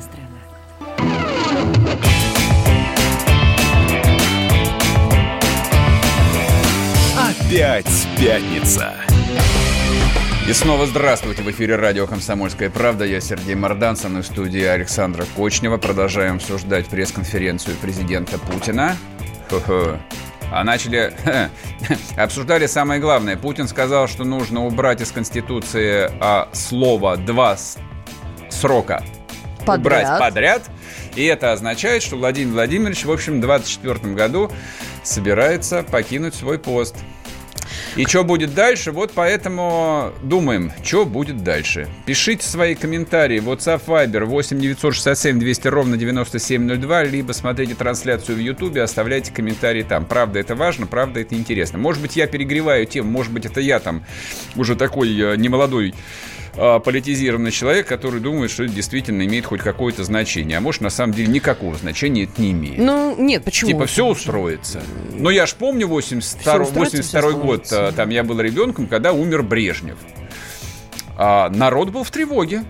Опять 7.51 8.07
пятница. 8.17 8.93
И 10.47 10.53
снова 10.53 10.85
здравствуйте. 10.85 11.41
В 11.43 11.51
эфире 11.51 11.75
радио 11.75 12.07
«Комсомольская 12.07 12.69
правда». 12.69 13.03
Я 13.03 13.19
Сергей 13.19 13.55
Мордан, 13.55 13.97
со 13.97 14.07
мной 14.07 14.21
в 14.21 14.25
студии 14.25 14.63
Александра 14.63 15.25
Кочнева. 15.35 15.75
Продолжаем 15.75 16.37
обсуждать 16.37 16.87
пресс-конференцию 16.87 17.75
президента 17.75 18.39
Путина. 18.39 18.95
Хо-хо. 19.49 19.97
А 20.49 20.63
начали... 20.63 21.11
Обсуждали 22.15 22.67
самое 22.67 23.01
главное. 23.01 23.35
Путин 23.35 23.67
сказал, 23.67 24.07
что 24.07 24.23
нужно 24.23 24.65
убрать 24.65 25.01
из 25.01 25.11
Конституции 25.11 26.09
а, 26.21 26.47
слово 26.53 27.17
«два 27.17 27.57
с- 27.57 27.77
срока». 28.47 29.03
Подряд. 29.65 29.79
Убрать 29.79 30.19
подряд. 30.19 30.71
И 31.15 31.25
это 31.25 31.51
означает, 31.51 32.01
что 32.01 32.15
Владимир 32.15 32.53
Владимирович, 32.53 33.03
в 33.03 33.11
общем, 33.11 33.39
в 33.39 33.41
2024 33.41 34.15
году 34.15 34.49
собирается 35.03 35.83
покинуть 35.83 36.33
свой 36.33 36.57
пост. 36.57 36.95
И 37.97 38.05
что 38.05 38.23
будет 38.23 38.53
дальше? 38.53 38.91
Вот 38.91 39.11
поэтому 39.13 40.13
думаем, 40.23 40.71
что 40.81 41.05
будет 41.05 41.43
дальше. 41.43 41.89
Пишите 42.05 42.47
свои 42.47 42.73
комментарии. 42.73 43.41
WhatsApp 43.41 43.83
Viber 43.85 44.23
8 44.23 44.59
967 44.59 45.39
200 45.39 45.67
ровно 45.67 45.97
9702, 45.97 47.03
либо 47.03 47.33
смотрите 47.33 47.75
трансляцию 47.75 48.37
в 48.37 48.39
Ютубе, 48.39 48.81
оставляйте 48.81 49.33
комментарии 49.33 49.83
там. 49.83 50.05
Правда, 50.05 50.39
это 50.39 50.55
важно, 50.55 50.87
правда, 50.87 51.19
это 51.19 51.35
интересно. 51.35 51.79
Может 51.79 52.01
быть, 52.01 52.15
я 52.15 52.27
перегреваю 52.27 52.85
тему, 52.85 53.11
может 53.11 53.33
быть, 53.33 53.45
это 53.45 53.59
я 53.59 53.79
там 53.79 54.05
уже 54.55 54.75
такой 54.77 55.09
э, 55.09 55.35
немолодой 55.35 55.93
политизированный 56.53 57.51
человек, 57.51 57.87
который 57.87 58.19
думает, 58.19 58.51
что 58.51 58.63
это 58.63 58.73
действительно 58.73 59.25
имеет 59.25 59.45
хоть 59.45 59.61
какое-то 59.61 60.03
значение. 60.03 60.57
А 60.57 60.61
может, 60.61 60.81
на 60.81 60.89
самом 60.89 61.13
деле, 61.13 61.29
никакого 61.29 61.75
значения 61.75 62.23
это 62.23 62.41
не 62.41 62.51
имеет. 62.51 62.77
Ну, 62.77 63.15
нет, 63.17 63.43
почему? 63.43 63.71
Типа 63.71 63.85
все 63.85 64.05
устроится. 64.05 64.81
Но 65.13 65.29
я 65.29 65.45
ж 65.45 65.53
помню 65.53 65.87
82, 65.87 66.53
Всё 66.53 66.63
устроится, 66.63 66.97
82 66.97 67.21
всё 67.21 67.37
год, 67.37 67.67
а, 67.71 67.91
там 67.91 68.09
я 68.09 68.23
был 68.23 68.39
ребенком, 68.41 68.87
когда 68.87 69.13
умер 69.13 69.43
Брежнев. 69.43 69.97
А 71.17 71.49
народ 71.49 71.89
был 71.89 72.03
в 72.03 72.11
тревоге. 72.11 72.63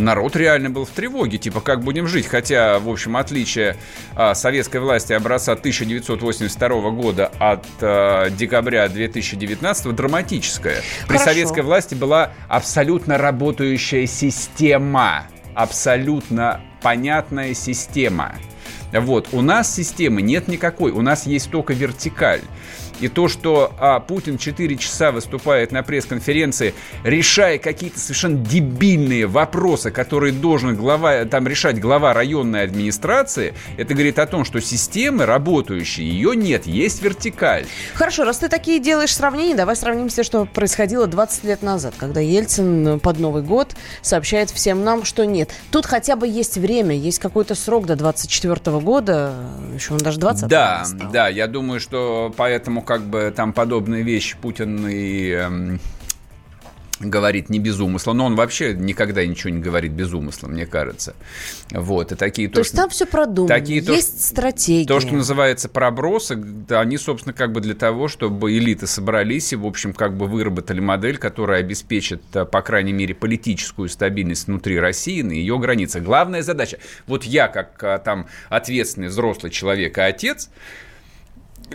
Народ 0.00 0.34
реально 0.34 0.70
был 0.70 0.84
в 0.84 0.90
тревоге, 0.90 1.38
типа, 1.38 1.60
как 1.60 1.82
будем 1.82 2.06
жить. 2.06 2.26
Хотя, 2.26 2.78
в 2.78 2.88
общем, 2.88 3.16
отличие 3.16 3.76
а, 4.16 4.34
советской 4.34 4.80
власти 4.80 5.12
образца 5.12 5.52
1982 5.52 6.90
года 6.90 7.30
от 7.38 7.66
а, 7.80 8.30
декабря 8.30 8.88
2019 8.88 9.94
драматическое. 9.94 10.82
При 11.02 11.18
Хорошо. 11.18 11.24
советской 11.24 11.62
власти 11.62 11.94
была 11.94 12.32
абсолютно 12.48 13.18
работающая 13.18 14.06
система. 14.06 15.26
Абсолютно 15.54 16.60
понятная 16.82 17.54
система. 17.54 18.36
Вот, 18.92 19.28
у 19.32 19.40
нас 19.40 19.72
системы 19.72 20.20
нет 20.20 20.48
никакой, 20.48 20.90
у 20.90 21.00
нас 21.00 21.26
есть 21.26 21.50
только 21.50 21.74
вертикаль. 21.74 22.40
И 23.00 23.08
то, 23.08 23.28
что 23.28 23.72
а, 23.78 24.00
Путин 24.00 24.38
4 24.38 24.76
часа 24.76 25.12
выступает 25.12 25.72
на 25.72 25.82
пресс-конференции, 25.82 26.74
решая 27.04 27.58
какие-то 27.58 27.98
совершенно 27.98 28.38
дебильные 28.38 29.26
вопросы, 29.26 29.90
которые 29.90 30.32
должен 30.32 30.76
глава, 30.76 31.24
там 31.24 31.46
решать 31.48 31.80
глава 31.80 32.12
районной 32.12 32.62
администрации, 32.62 33.54
это 33.76 33.94
говорит 33.94 34.18
о 34.18 34.26
том, 34.26 34.44
что 34.44 34.60
системы 34.60 35.26
работающие, 35.26 36.08
ее 36.08 36.36
нет, 36.36 36.66
есть 36.66 37.02
вертикаль. 37.02 37.66
Хорошо, 37.94 38.24
раз 38.24 38.38
ты 38.38 38.48
такие 38.48 38.80
делаешь 38.80 39.14
сравнения, 39.14 39.54
давай 39.54 39.76
сравним 39.76 40.10
с 40.10 40.14
тем, 40.14 40.24
что 40.24 40.44
происходило 40.44 41.06
20 41.06 41.44
лет 41.44 41.62
назад, 41.62 41.94
когда 41.96 42.20
Ельцин 42.20 43.00
под 43.00 43.18
Новый 43.18 43.42
год 43.42 43.74
сообщает 44.02 44.50
всем 44.50 44.84
нам, 44.84 45.04
что 45.04 45.24
нет. 45.24 45.50
Тут 45.70 45.86
хотя 45.86 46.16
бы 46.16 46.26
есть 46.26 46.58
время, 46.58 46.94
есть 46.94 47.18
какой-то 47.18 47.54
срок 47.54 47.86
до 47.86 47.96
24 47.96 48.78
года, 48.80 49.34
еще 49.74 49.94
он 49.94 49.98
даже 49.98 50.18
20 50.18 50.48
Да, 50.48 50.84
да, 51.12 51.28
я 51.28 51.46
думаю, 51.46 51.80
что 51.80 52.32
поэтому 52.36 52.82
как 52.90 53.02
бы 53.02 53.32
там 53.36 53.52
подобные 53.52 54.02
вещи 54.02 54.36
Путин 54.36 54.88
и 54.88 55.30
эм, 55.30 55.78
говорит 56.98 57.48
не 57.48 57.60
без 57.60 57.78
умысла, 57.78 58.14
но 58.14 58.24
он 58.24 58.34
вообще 58.34 58.74
никогда 58.74 59.24
ничего 59.24 59.50
не 59.50 59.60
говорит 59.60 59.92
без 59.92 60.12
умысла, 60.12 60.48
мне 60.48 60.66
кажется. 60.66 61.14
Вот, 61.70 62.10
и 62.10 62.16
такие 62.16 62.48
То 62.48 62.58
есть 62.58 62.74
там 62.74 62.90
все 62.90 63.06
продумано, 63.06 63.46
такие 63.46 63.80
то, 63.80 63.92
есть 63.92 64.26
стратегия. 64.26 64.88
То, 64.88 64.98
что 64.98 65.14
называется 65.14 65.68
пробросы, 65.68 66.34
да, 66.34 66.80
они, 66.80 66.98
собственно, 66.98 67.32
как 67.32 67.52
бы 67.52 67.60
для 67.60 67.76
того, 67.76 68.08
чтобы 68.08 68.58
элиты 68.58 68.88
собрались 68.88 69.52
и, 69.52 69.56
в 69.56 69.64
общем, 69.64 69.92
как 69.92 70.16
бы 70.16 70.26
выработали 70.26 70.80
модель, 70.80 71.16
которая 71.16 71.60
обеспечит, 71.60 72.24
а, 72.34 72.44
по 72.44 72.60
крайней 72.60 72.92
мере, 72.92 73.14
политическую 73.14 73.88
стабильность 73.88 74.48
внутри 74.48 74.80
России 74.80 75.22
на 75.22 75.30
ее 75.30 75.60
границах. 75.60 76.02
Главная 76.02 76.42
задача. 76.42 76.80
Вот 77.06 77.22
я, 77.22 77.46
как 77.46 77.84
а, 77.84 77.98
там 77.98 78.26
ответственный 78.48 79.10
взрослый 79.10 79.52
человек 79.52 79.96
и 79.96 80.00
отец, 80.00 80.50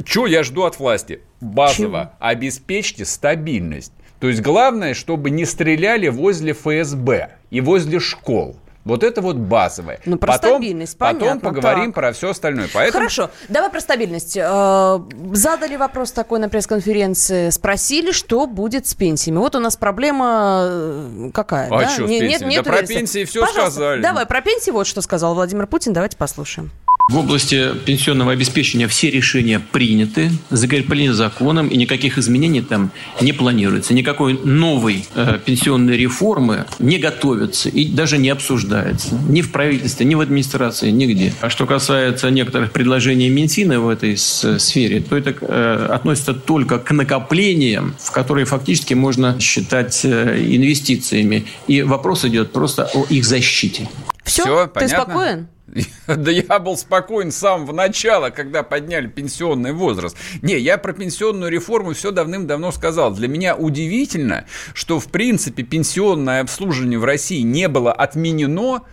что 0.06 0.26
я 0.28 0.44
жду 0.44 0.64
от 0.64 0.80
власти? 0.80 1.22
Базово. 1.42 2.14
Обеспечьте 2.20 3.06
стабильность. 3.06 3.94
То 4.20 4.28
есть 4.30 4.42
главное, 4.42 4.94
чтобы 4.94 5.30
не 5.30 5.46
стреляли 5.46 6.08
возле 6.08 6.54
ФСБ 6.54 7.30
и 7.52 7.62
возле 7.62 8.00
школ. 8.00 8.56
Вот 8.86 9.04
это 9.04 9.22
вот 9.22 9.36
базовое. 9.38 10.00
Ну, 10.06 10.18
про 10.18 10.34
потом, 10.34 10.52
стабильность, 10.58 10.96
Потом 10.96 11.20
понятно, 11.20 11.40
поговорим 11.50 11.86
так. 11.86 11.96
про 11.96 12.14
все 12.14 12.30
остальное. 12.30 12.68
Поэтому 12.72 13.00
Хорошо, 13.00 13.32
давай 13.50 13.72
про 13.72 13.80
стабильность. 13.82 14.38
Э, 14.38 15.00
Задали 15.34 15.76
вопрос 15.76 16.12
такой 16.12 16.38
на 16.38 16.50
пресс-конференции, 16.50 17.50
спросили, 17.50 18.12
что 18.12 18.46
будет 18.46 18.86
с 18.86 18.94
пенсиями. 18.94 19.40
Вот 19.40 19.56
у 19.56 19.60
нас 19.60 19.76
проблема 19.76 20.60
э, 20.70 21.30
какая? 21.34 21.68
А 21.72 21.80
да? 21.80 21.90
с 21.90 21.98
Не- 21.98 22.20
пенсиями? 22.20 22.38
Да 22.40 22.46
нету 22.46 22.64
про 22.70 22.78
рельса. 22.82 22.94
пенсии 22.94 23.26
всё 23.26 23.40
Пожалуйста, 23.42 23.72
сказали. 23.72 24.02
Давай 24.04 24.26
про 24.28 24.42
пенсии 24.42 24.70
вот 24.70 24.86
что 24.86 25.02
сказал 25.02 25.34
Владимир 25.34 25.66
Путин. 25.66 25.92
Давайте 25.92 26.16
послушаем. 26.16 26.70
В 27.08 27.18
области 27.20 27.72
пенсионного 27.86 28.32
обеспечения 28.32 28.88
все 28.88 29.12
решения 29.12 29.60
приняты, 29.60 30.32
закреплены 30.50 31.14
законом, 31.14 31.68
и 31.68 31.78
никаких 31.78 32.18
изменений 32.18 32.62
там 32.62 32.90
не 33.22 33.32
планируется. 33.32 33.94
Никакой 33.94 34.40
новой 34.44 35.06
э, 35.14 35.38
пенсионной 35.46 35.98
реформы 35.98 36.66
не 36.80 36.98
готовится 36.98 37.70
и 37.70 37.86
даже 37.86 38.18
не 38.18 38.30
обсуждается. 38.30 39.20
Ни 39.30 39.42
в 39.42 39.52
правительстве, 39.52 40.08
ни 40.08 40.16
в 40.16 40.20
администрации, 40.20 40.90
нигде. 40.90 41.32
А 41.42 41.52
что 41.52 41.68
касается 41.68 42.32
некоторых 42.32 42.72
предложений 42.72 43.30
Минфина 43.30 43.80
в 43.80 43.88
этой 43.88 44.18
сфере, 44.18 45.00
то 45.00 45.16
это 45.16 45.36
э, 45.40 45.88
относится 45.92 46.34
только 46.34 46.80
к 46.80 46.90
накоплениям, 46.90 47.94
в 48.00 48.10
которые 48.10 48.46
фактически 48.46 48.96
можно 48.96 49.40
считать 49.40 50.02
э, 50.06 50.44
инвестициями. 50.44 51.46
И 51.68 51.84
вопрос 51.84 52.26
идет 52.26 52.52
просто 52.52 52.90
о 52.96 53.06
их 53.12 53.26
защите. 53.26 53.88
Все? 54.26 54.44
Всё, 54.44 54.68
Ты 54.68 54.74
понятно? 54.74 55.04
спокоен? 55.04 55.48
Да 56.08 56.32
я 56.32 56.60
был 56.60 56.78
спокоен 56.78 57.32
с 57.32 57.38
самого 57.38 57.72
начала, 57.72 58.30
когда 58.30 58.64
подняли 58.64 59.08
пенсионный 59.08 59.72
возраст. 59.72 60.18
Не, 60.42 60.58
я 60.58 60.78
про 60.78 60.94
пенсионную 60.94 61.52
реформу 61.52 61.94
все 61.94 62.12
давным-давно 62.12 62.72
сказал. 62.72 63.12
Для 63.14 63.28
меня 63.28 63.56
удивительно, 63.56 64.46
что 64.74 65.00
в 65.00 65.08
принципе 65.08 65.64
пенсионное 65.64 66.42
обслуживание 66.42 67.00
в 67.00 67.06
России 67.06 67.42
не 67.42 67.68
было 67.68 67.92
отменено 67.92 68.84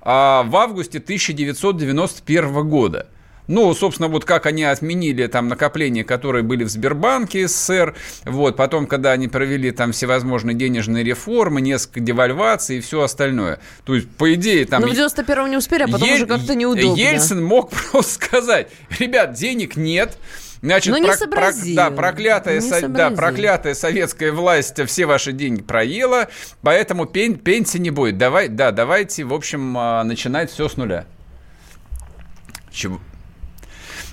а, 0.00 0.42
в 0.44 0.56
августе 0.56 0.98
1991 0.98 2.68
года. 2.68 3.08
Ну, 3.48 3.72
собственно, 3.74 4.08
вот 4.08 4.24
как 4.24 4.46
они 4.46 4.64
отменили 4.64 5.26
там 5.26 5.48
накопления, 5.48 6.04
которые 6.04 6.42
были 6.42 6.64
в 6.64 6.68
Сбербанке 6.68 7.46
СССР, 7.46 7.94
вот, 8.24 8.56
потом, 8.56 8.86
когда 8.86 9.12
они 9.12 9.28
провели 9.28 9.70
там 9.70 9.92
всевозможные 9.92 10.54
денежные 10.56 11.04
реформы, 11.04 11.60
несколько 11.60 12.00
девальваций 12.00 12.78
и 12.78 12.80
все 12.80 13.02
остальное. 13.02 13.60
То 13.84 13.94
есть, 13.94 14.08
по 14.10 14.32
идее, 14.34 14.64
там... 14.64 14.82
Ну, 14.82 14.88
в 14.88 14.92
91-м 14.92 15.50
не 15.50 15.56
успели, 15.56 15.84
а 15.84 15.88
потом 15.88 16.08
Ель- 16.08 16.14
уже 16.16 16.26
как-то 16.26 16.54
неудобно. 16.54 17.00
Ельцин 17.00 17.44
мог 17.44 17.70
просто 17.92 18.12
сказать, 18.14 18.68
ребят, 18.98 19.34
денег 19.34 19.76
нет, 19.76 20.18
Значит, 20.62 20.90
Ну, 20.94 20.98
не 20.98 21.06
про- 21.06 21.16
сообразил. 21.16 21.76
да, 21.76 21.90
проклятая, 21.90 22.60
Не 22.60 22.60
со- 22.62 22.88
да, 22.88 23.10
проклятая 23.10 23.74
советская 23.74 24.32
власть 24.32 24.82
все 24.86 25.04
ваши 25.06 25.32
деньги 25.32 25.62
проела, 25.62 26.28
поэтому 26.62 27.04
пен- 27.04 27.36
пенсии 27.36 27.78
не 27.78 27.90
будет. 27.90 28.16
Давай, 28.16 28.48
да, 28.48 28.72
давайте, 28.72 29.24
в 29.24 29.34
общем, 29.34 29.76
а, 29.78 30.02
начинать 30.02 30.50
все 30.50 30.68
с 30.68 30.76
нуля. 30.78 31.04
Чего? 32.72 33.00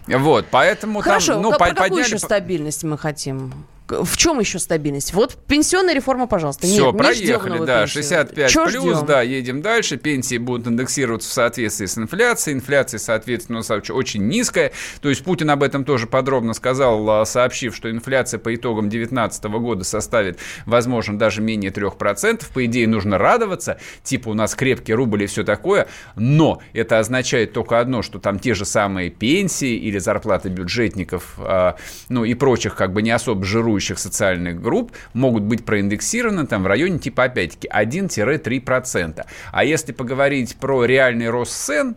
Вот, 0.07 0.45
поэтому 0.51 1.01
Хорошо, 1.01 1.33
там, 1.33 1.41
ну, 1.41 1.51
по- 1.51 1.57
про 1.59 1.67
какую 1.69 1.89
подняли 1.89 2.05
еще 2.05 2.19
стабильность 2.19 2.83
мы 2.83 2.97
хотим? 2.97 3.53
В 4.01 4.17
чем 4.17 4.39
еще 4.39 4.59
стабильность? 4.59 5.13
Вот 5.13 5.35
пенсионная 5.47 5.93
реформа, 5.93 6.27
пожалуйста. 6.27 6.65
Все, 6.67 6.87
Нет, 6.87 6.97
проехали, 6.97 7.59
да, 7.65 7.81
пенсию. 7.81 8.03
65 8.03 8.51
Чё 8.51 8.65
плюс, 8.67 8.97
ждем? 8.97 9.05
да, 9.05 9.21
едем 9.21 9.61
дальше. 9.61 9.97
Пенсии 9.97 10.37
будут 10.37 10.67
индексироваться 10.67 11.29
в 11.29 11.33
соответствии 11.33 11.85
с 11.85 11.97
инфляцией. 11.97 12.55
Инфляция, 12.55 12.97
соответственно, 12.97 13.61
очень 13.89 14.27
низкая. 14.27 14.71
То 15.01 15.09
есть 15.09 15.23
Путин 15.23 15.49
об 15.49 15.63
этом 15.63 15.85
тоже 15.85 16.07
подробно 16.07 16.53
сказал, 16.53 17.09
а, 17.09 17.25
сообщив, 17.25 17.75
что 17.75 17.89
инфляция 17.91 18.39
по 18.39 18.53
итогам 18.55 18.89
2019 18.89 19.59
года 19.59 19.83
составит, 19.83 20.39
возможно, 20.65 21.17
даже 21.17 21.41
менее 21.41 21.71
3%. 21.71 22.49
По 22.53 22.65
идее, 22.65 22.87
нужно 22.87 23.17
радоваться. 23.17 23.77
Типа 24.03 24.29
у 24.29 24.33
нас 24.33 24.55
крепкий 24.55 24.93
рубль 24.93 25.23
и 25.23 25.27
все 25.27 25.43
такое. 25.43 25.87
Но 26.15 26.61
это 26.73 26.99
означает 26.99 27.53
только 27.53 27.79
одно, 27.79 28.01
что 28.01 28.19
там 28.19 28.39
те 28.39 28.53
же 28.53 28.65
самые 28.65 29.09
пенсии 29.09 29.75
или 29.75 29.97
зарплаты 29.99 30.49
бюджетников, 30.49 31.35
а, 31.37 31.75
ну 32.09 32.23
и 32.25 32.33
прочих 32.33 32.75
как 32.75 32.93
бы 32.93 33.01
не 33.01 33.11
особо 33.11 33.43
жирующих 33.43 33.82
социальных 33.91 34.61
групп 34.61 34.91
могут 35.13 35.43
быть 35.43 35.65
проиндексированы 35.65 36.47
там 36.47 36.63
в 36.63 36.67
районе 36.67 36.99
типа 36.99 37.25
опять-таки 37.25 37.67
1-3%. 37.67 39.25
А 39.51 39.63
если 39.63 39.91
поговорить 39.91 40.55
про 40.55 40.85
реальный 40.85 41.29
рост 41.29 41.53
цен, 41.53 41.95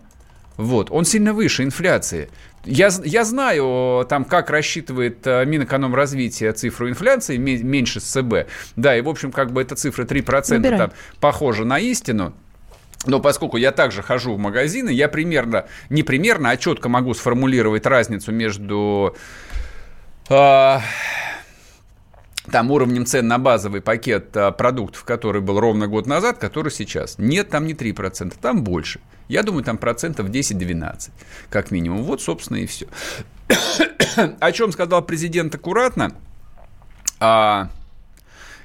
вот, 0.57 0.91
он 0.91 1.05
сильно 1.05 1.33
выше 1.33 1.63
инфляции. 1.65 2.29
Я, 2.65 2.89
я 3.05 3.25
знаю, 3.25 4.05
там, 4.09 4.25
как 4.25 4.51
рассчитывает 4.51 5.25
э, 5.25 5.45
Минэкономразвития 5.45 6.53
цифру 6.53 6.89
инфляции, 6.89 7.37
ме- 7.37 7.63
меньше 7.63 8.01
СЦБ. 8.01 8.49
Да, 8.75 8.97
и, 8.97 9.03
в 9.03 9.09
общем, 9.09 9.31
как 9.31 9.53
бы 9.53 9.63
эта 9.63 9.77
цифра 9.77 10.05
3% 10.05 10.49
Выбирай. 10.57 10.79
там 10.79 10.93
похожа 11.21 11.65
на 11.65 11.79
истину. 11.79 12.35
Но 13.05 13.21
поскольку 13.21 13.57
я 13.57 13.71
также 13.71 14.03
хожу 14.03 14.35
в 14.35 14.39
магазины, 14.39 14.89
я 14.91 15.09
примерно, 15.09 15.67
не 15.91 16.03
примерно, 16.03 16.51
а 16.51 16.57
четко 16.57 16.89
могу 16.89 17.15
сформулировать 17.15 17.87
разницу 17.87 18.33
между 18.33 19.15
а, 20.29 20.83
там 22.51 22.71
уровнем 22.71 23.07
цен 23.07 23.27
на 23.27 23.39
базовый 23.39 23.81
пакет 23.81 24.37
а, 24.37 24.53
продуктов, 24.53 25.05
который 25.05 25.41
был 25.41 25.61
ровно 25.61 25.87
год 25.87 26.07
назад, 26.07 26.39
который 26.39 26.71
сейчас. 26.71 27.17
Нет, 27.19 27.51
там 27.51 27.67
не 27.67 27.75
3%, 27.75 28.35
там 28.41 28.63
больше. 28.63 29.01
Я 29.29 29.43
думаю, 29.43 29.65
там 29.65 29.79
процентов 29.79 30.29
10-12, 30.29 31.11
как 31.51 31.71
минимум. 31.71 32.03
Вот, 32.05 32.23
собственно, 32.23 32.59
и 32.59 32.67
все. 32.67 32.87
О 34.41 34.53
чем 34.53 34.73
сказал 34.73 35.03
президент 35.03 35.55
аккуратно. 35.55 36.13
А, 37.19 37.71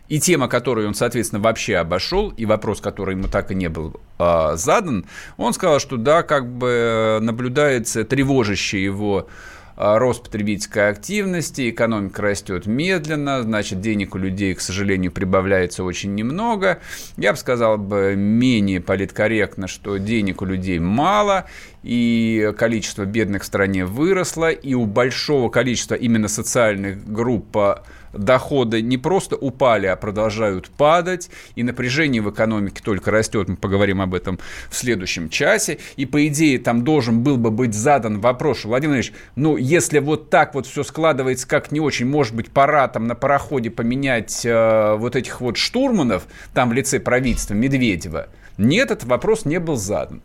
и 0.07 0.19
тема, 0.19 0.50
которую 0.50 0.89
он, 0.89 0.93
соответственно, 0.93 1.41
вообще 1.41 1.77
обошел, 1.77 2.29
и 2.29 2.45
вопрос, 2.45 2.81
который 2.81 3.15
ему 3.15 3.27
так 3.27 3.51
и 3.51 3.55
не 3.55 3.69
был 3.69 3.95
а, 4.19 4.57
задан, 4.57 5.05
он 5.38 5.53
сказал, 5.53 5.79
что 5.79 5.97
да, 5.97 6.21
как 6.21 6.47
бы 6.47 7.19
наблюдается 7.21 8.03
тревожащий 8.03 8.83
его 8.83 9.29
рост 9.75 10.23
потребительской 10.23 10.89
активности, 10.89 11.69
экономика 11.69 12.21
растет 12.21 12.65
медленно, 12.65 13.41
значит, 13.41 13.81
денег 13.81 14.15
у 14.15 14.17
людей, 14.17 14.53
к 14.53 14.61
сожалению, 14.61 15.11
прибавляется 15.11 15.83
очень 15.83 16.15
немного. 16.15 16.79
Я 17.17 17.31
бы 17.31 17.37
сказал 17.37 17.77
бы 17.77 18.15
менее 18.15 18.81
политкорректно, 18.81 19.67
что 19.67 19.97
денег 19.97 20.41
у 20.41 20.45
людей 20.45 20.79
мало, 20.79 21.45
и 21.83 22.53
количество 22.57 23.05
бедных 23.05 23.43
в 23.43 23.45
стране 23.45 23.85
выросло, 23.85 24.51
и 24.51 24.73
у 24.73 24.85
большого 24.85 25.50
количества 25.50 25.95
именно 25.95 26.27
социальных 26.27 27.11
групп 27.11 27.57
а, 27.57 27.83
доходы 28.13 28.81
не 28.81 28.97
просто 28.97 29.35
упали, 29.35 29.88
а 29.88 29.95
продолжают 29.95 30.69
падать, 30.69 31.29
и 31.55 31.63
напряжение 31.63 32.21
в 32.21 32.29
экономике 32.29 32.81
только 32.83 33.09
растет, 33.09 33.47
мы 33.47 33.55
поговорим 33.55 34.01
об 34.01 34.13
этом 34.13 34.39
в 34.69 34.75
следующем 34.75 35.29
часе, 35.29 35.79
и 35.95 36.05
по 36.05 36.27
идее 36.27 36.59
там 36.59 36.83
должен 36.83 37.21
был 37.21 37.38
бы 37.38 37.51
быть 37.51 37.73
задан 37.73 38.19
вопрос, 38.19 38.63
Владимир 38.65 38.81
Владимирович, 38.81 39.13
ну 39.35 39.57
если 39.57 40.00
вот 40.00 40.29
так 40.29 40.53
вот 40.53 40.65
все 40.65 40.83
складывается 40.83 41.47
как 41.47 41.71
не 41.71 41.79
очень, 41.79 42.05
может 42.05 42.35
быть 42.35 42.51
пора 42.51 42.88
там 42.88 43.07
на 43.07 43.15
пароходе 43.15 43.69
поменять 43.69 44.45
э, 44.45 44.95
вот 44.97 45.15
этих 45.15 45.41
вот 45.41 45.57
штурманов, 45.57 46.27
там 46.53 46.69
в 46.69 46.73
лице 46.73 47.00
правительства 47.00 47.53
Медведева, 47.53 48.27
нет, 48.57 48.91
этот 48.91 49.05
вопрос 49.05 49.45
не 49.45 49.59
был 49.59 49.75
задан. 49.75 50.21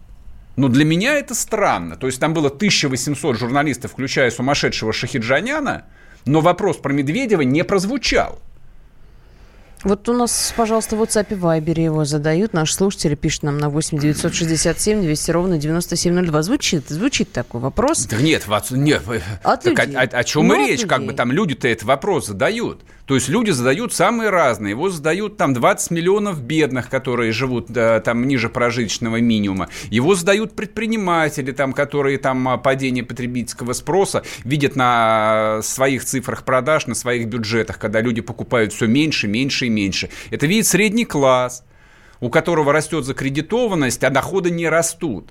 Но 0.57 0.69
для 0.69 0.85
меня 0.85 1.15
это 1.15 1.35
странно. 1.35 1.97
То 1.97 2.07
есть 2.07 2.19
там 2.19 2.33
было 2.33 2.49
1800 2.49 3.39
журналистов, 3.39 3.93
включая 3.93 4.31
сумасшедшего 4.31 4.93
Шахиджаняна, 4.93 5.85
но 6.25 6.41
вопрос 6.41 6.79
про 6.79 6.93
Медведева 6.93 7.43
не 7.43 7.63
прозвучал. 7.63 8.41
Вот 9.87 10.09
у 10.09 10.13
нас, 10.13 10.53
пожалуйста, 10.57 10.97
в 10.97 11.03
WhatsApp 11.03 11.27
и 11.31 11.35
Viber 11.35 11.81
его 11.81 12.05
задают. 12.05 12.53
Наши 12.53 12.75
слушатели 12.75 13.15
пишут 13.15 13.45
нам 13.45 13.59
на 13.59 13.71
8 13.71 14.01
967 14.01 15.01
200 15.01 15.31
ровно 15.31 15.59
9702. 15.59 16.43
Звучит, 16.43 16.89
звучит 16.89 17.31
такой 17.31 17.61
вопрос. 17.61 18.05
Да 18.07 18.17
нет, 18.17 18.45
нет. 18.73 19.03
От 19.45 19.63
так 19.63 19.79
людей. 19.79 19.97
О, 19.97 20.01
о- 20.01 20.19
о 20.19 20.25
чем 20.25 20.49
Ну, 20.49 20.55
и 20.57 20.65
от 20.65 20.69
речь? 20.71 20.87
Как 20.87 21.07
бы 21.07 21.13
там 21.13 21.31
люди-то 21.31 21.69
этот 21.69 21.85
вопрос 21.85 22.27
задают. 22.27 22.81
То 23.07 23.15
есть 23.15 23.29
люди 23.29 23.53
задают 23.53 23.95
самые 23.95 24.31
разные. 24.31 24.73
Его 24.73 24.91
задают 24.91 25.37
там 25.37 25.55
20 25.55 25.93
миллионов 25.93 26.43
бедных, 26.43 26.91
которые 26.91 27.31
живут 27.31 27.67
да, 27.69 28.01
там 28.01 28.27
ниже 28.27 28.49
прожиточного 28.49 29.21
минимума. 29.21 29.69
Его 29.91 30.17
задают 30.17 30.57
предприниматели, 30.57 31.53
там, 31.53 31.73
которые 31.73 32.19
там 32.19 32.49
а, 32.49 32.59
падение 32.59 33.05
потребительского 33.05 33.73
спроса 33.75 34.25
видят 34.43 34.75
на 34.75 35.61
своих 35.63 36.05
цифрах 36.05 36.43
продаж, 36.43 36.89
на 36.89 36.97
своих 36.97 37.29
бюджетах, 37.29 37.79
когда 37.79 38.01
люди 38.01 38.21
покупают 38.21 38.73
все 38.73 38.87
меньше, 38.87 39.29
меньше 39.29 39.67
и 39.67 39.71
меньше. 39.77 40.09
Это 40.31 40.47
видит 40.47 40.67
средний 40.67 41.05
класс, 41.05 41.63
у 42.21 42.31
которого 42.31 42.73
растет 42.73 43.05
закредитованность, 43.05 44.03
а 44.05 44.11
доходы 44.11 44.51
не 44.51 44.69
растут. 44.69 45.31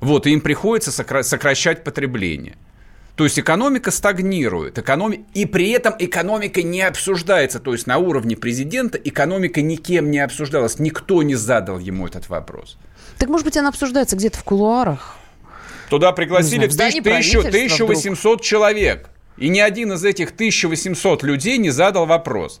Вот, 0.00 0.26
и 0.26 0.30
им 0.30 0.40
приходится 0.40 0.90
сокра- 0.90 1.22
сокращать 1.22 1.84
потребление. 1.84 2.56
То 3.16 3.24
есть 3.24 3.38
экономика 3.38 3.90
стагнирует, 3.90 4.78
экономи... 4.78 5.24
и 5.32 5.46
при 5.46 5.70
этом 5.70 5.94
экономика 5.98 6.62
не 6.62 6.82
обсуждается. 6.82 7.60
То 7.60 7.72
есть 7.72 7.86
на 7.86 7.96
уровне 7.96 8.36
президента 8.36 8.98
экономика 8.98 9.62
никем 9.62 10.10
не 10.10 10.18
обсуждалась, 10.18 10.78
никто 10.78 11.22
не 11.22 11.34
задал 11.34 11.78
ему 11.78 12.06
этот 12.06 12.28
вопрос. 12.28 12.76
Так, 13.18 13.30
может 13.30 13.46
быть, 13.46 13.56
она 13.56 13.70
обсуждается 13.70 14.16
где-то 14.16 14.38
в 14.38 14.44
кулуарах? 14.44 15.16
Туда 15.88 16.12
пригласили 16.12 16.68
знаю, 16.68 16.70
в 16.70 16.72
тысяч- 16.72 16.74
здании 16.74 17.00
тысячу- 17.00 17.40
правительства 17.40 17.48
1800 17.86 18.42
человек. 18.42 19.08
И 19.38 19.48
ни 19.48 19.60
один 19.60 19.92
из 19.92 20.04
этих 20.04 20.32
1800 20.32 21.22
людей 21.22 21.56
не 21.58 21.70
задал 21.70 22.04
вопрос. 22.06 22.60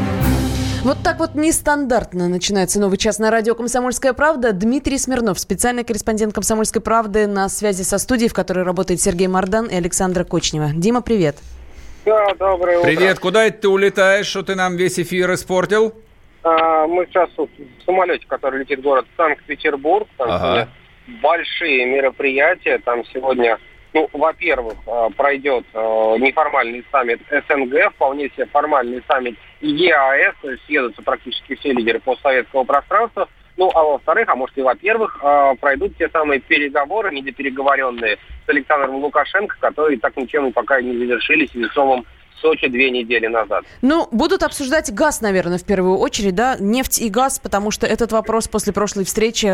Вот 0.83 0.97
так 1.03 1.19
вот 1.19 1.35
нестандартно 1.35 2.27
начинается 2.27 2.79
новый 2.79 2.97
час 2.97 3.19
на 3.19 3.29
радио 3.29 3.53
«Комсомольская 3.53 4.13
правда». 4.13 4.51
Дмитрий 4.51 4.97
Смирнов, 4.97 5.39
специальный 5.39 5.83
корреспондент 5.83 6.33
«Комсомольской 6.33 6.81
правды» 6.81 7.27
на 7.27 7.49
связи 7.49 7.83
со 7.83 7.99
студией, 7.99 8.29
в 8.29 8.33
которой 8.33 8.63
работает 8.65 8.99
Сергей 8.99 9.27
Мардан 9.27 9.67
и 9.67 9.75
Александра 9.75 10.23
Кочнева. 10.23 10.69
Дима, 10.73 11.01
привет. 11.01 11.35
Да, 12.03 12.33
доброе 12.33 12.79
утро. 12.79 12.87
Привет, 12.87 13.19
куда 13.19 13.45
это 13.45 13.61
ты 13.61 13.67
улетаешь, 13.67 14.25
что 14.25 14.41
ты 14.41 14.55
нам 14.55 14.75
весь 14.75 14.97
эфир 14.97 15.31
испортил? 15.35 15.93
А, 16.41 16.87
мы 16.87 17.05
сейчас 17.05 17.29
вот 17.37 17.51
в 17.57 17.85
самолете, 17.85 18.25
который 18.27 18.61
летит 18.61 18.79
в 18.79 18.81
город 18.81 19.05
Санкт-Петербург. 19.17 20.07
Там 20.17 20.31
Ага. 20.31 20.67
большие 21.21 21.85
мероприятия. 21.85 22.79
Там 22.79 23.03
сегодня 23.13 23.59
Ну, 23.93 24.07
во-первых, 24.13 24.75
э, 24.87 25.09
пройдет 25.17 25.65
э, 25.73 25.77
неформальный 26.19 26.85
саммит 26.93 27.19
СНГ, 27.29 27.91
вполне 27.93 28.29
себе 28.29 28.45
формальный 28.45 29.03
саммит 29.05 29.35
ЕАЭС, 29.61 30.59
съедутся 30.65 31.01
практически 31.01 31.55
все 31.55 31.73
лидеры 31.73 31.99
постсоветского 31.99 32.63
пространства. 32.63 33.27
Ну, 33.57 33.69
а 33.73 33.83
во-вторых, 33.83 34.29
а 34.29 34.35
может 34.35 34.57
и 34.57 34.61
во-первых, 34.61 35.19
э, 35.21 35.55
пройдут 35.59 35.95
те 35.97 36.09
самые 36.09 36.39
переговоры, 36.39 37.13
недопереговоренные 37.13 38.17
с 38.45 38.49
Александром 38.49 38.95
Лукашенко, 38.95 39.57
которые 39.59 39.99
так 39.99 40.15
ничем 40.17 40.51
пока 40.53 40.81
не 40.81 40.97
завершились 40.97 41.53
весомым 41.53 42.05
Сочи 42.41 42.67
две 42.67 42.89
недели 42.89 43.27
назад. 43.27 43.63
Ну, 43.83 44.07
будут 44.11 44.41
обсуждать 44.41 44.91
газ, 44.91 45.21
наверное, 45.21 45.59
в 45.59 45.65
первую 45.65 45.97
очередь, 45.97 46.33
да, 46.33 46.57
нефть 46.59 46.99
и 46.99 47.09
газ, 47.09 47.39
потому 47.39 47.69
что 47.69 47.85
этот 47.85 48.11
вопрос 48.11 48.47
после 48.47 48.73
прошлой 48.73 49.05
встречи 49.05 49.45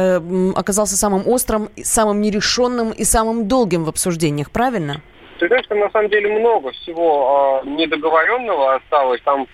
оказался 0.58 0.96
самым 0.96 1.28
острым, 1.28 1.70
самым 1.84 2.22
нерешенным 2.22 2.92
и 2.92 3.04
самым 3.04 3.48
долгим 3.48 3.84
в 3.84 3.90
обсуждениях, 3.90 4.52
правильно? 4.52 5.02
Ты 5.40 5.48
знаешь, 5.48 5.68
там 5.68 5.80
на 5.80 5.90
самом 5.90 6.10
деле 6.10 6.40
много 6.40 6.72
всего 6.72 7.62
э, 7.64 7.70
недоговоренного 7.70 8.76
осталось. 8.76 9.22
Там 9.22 9.48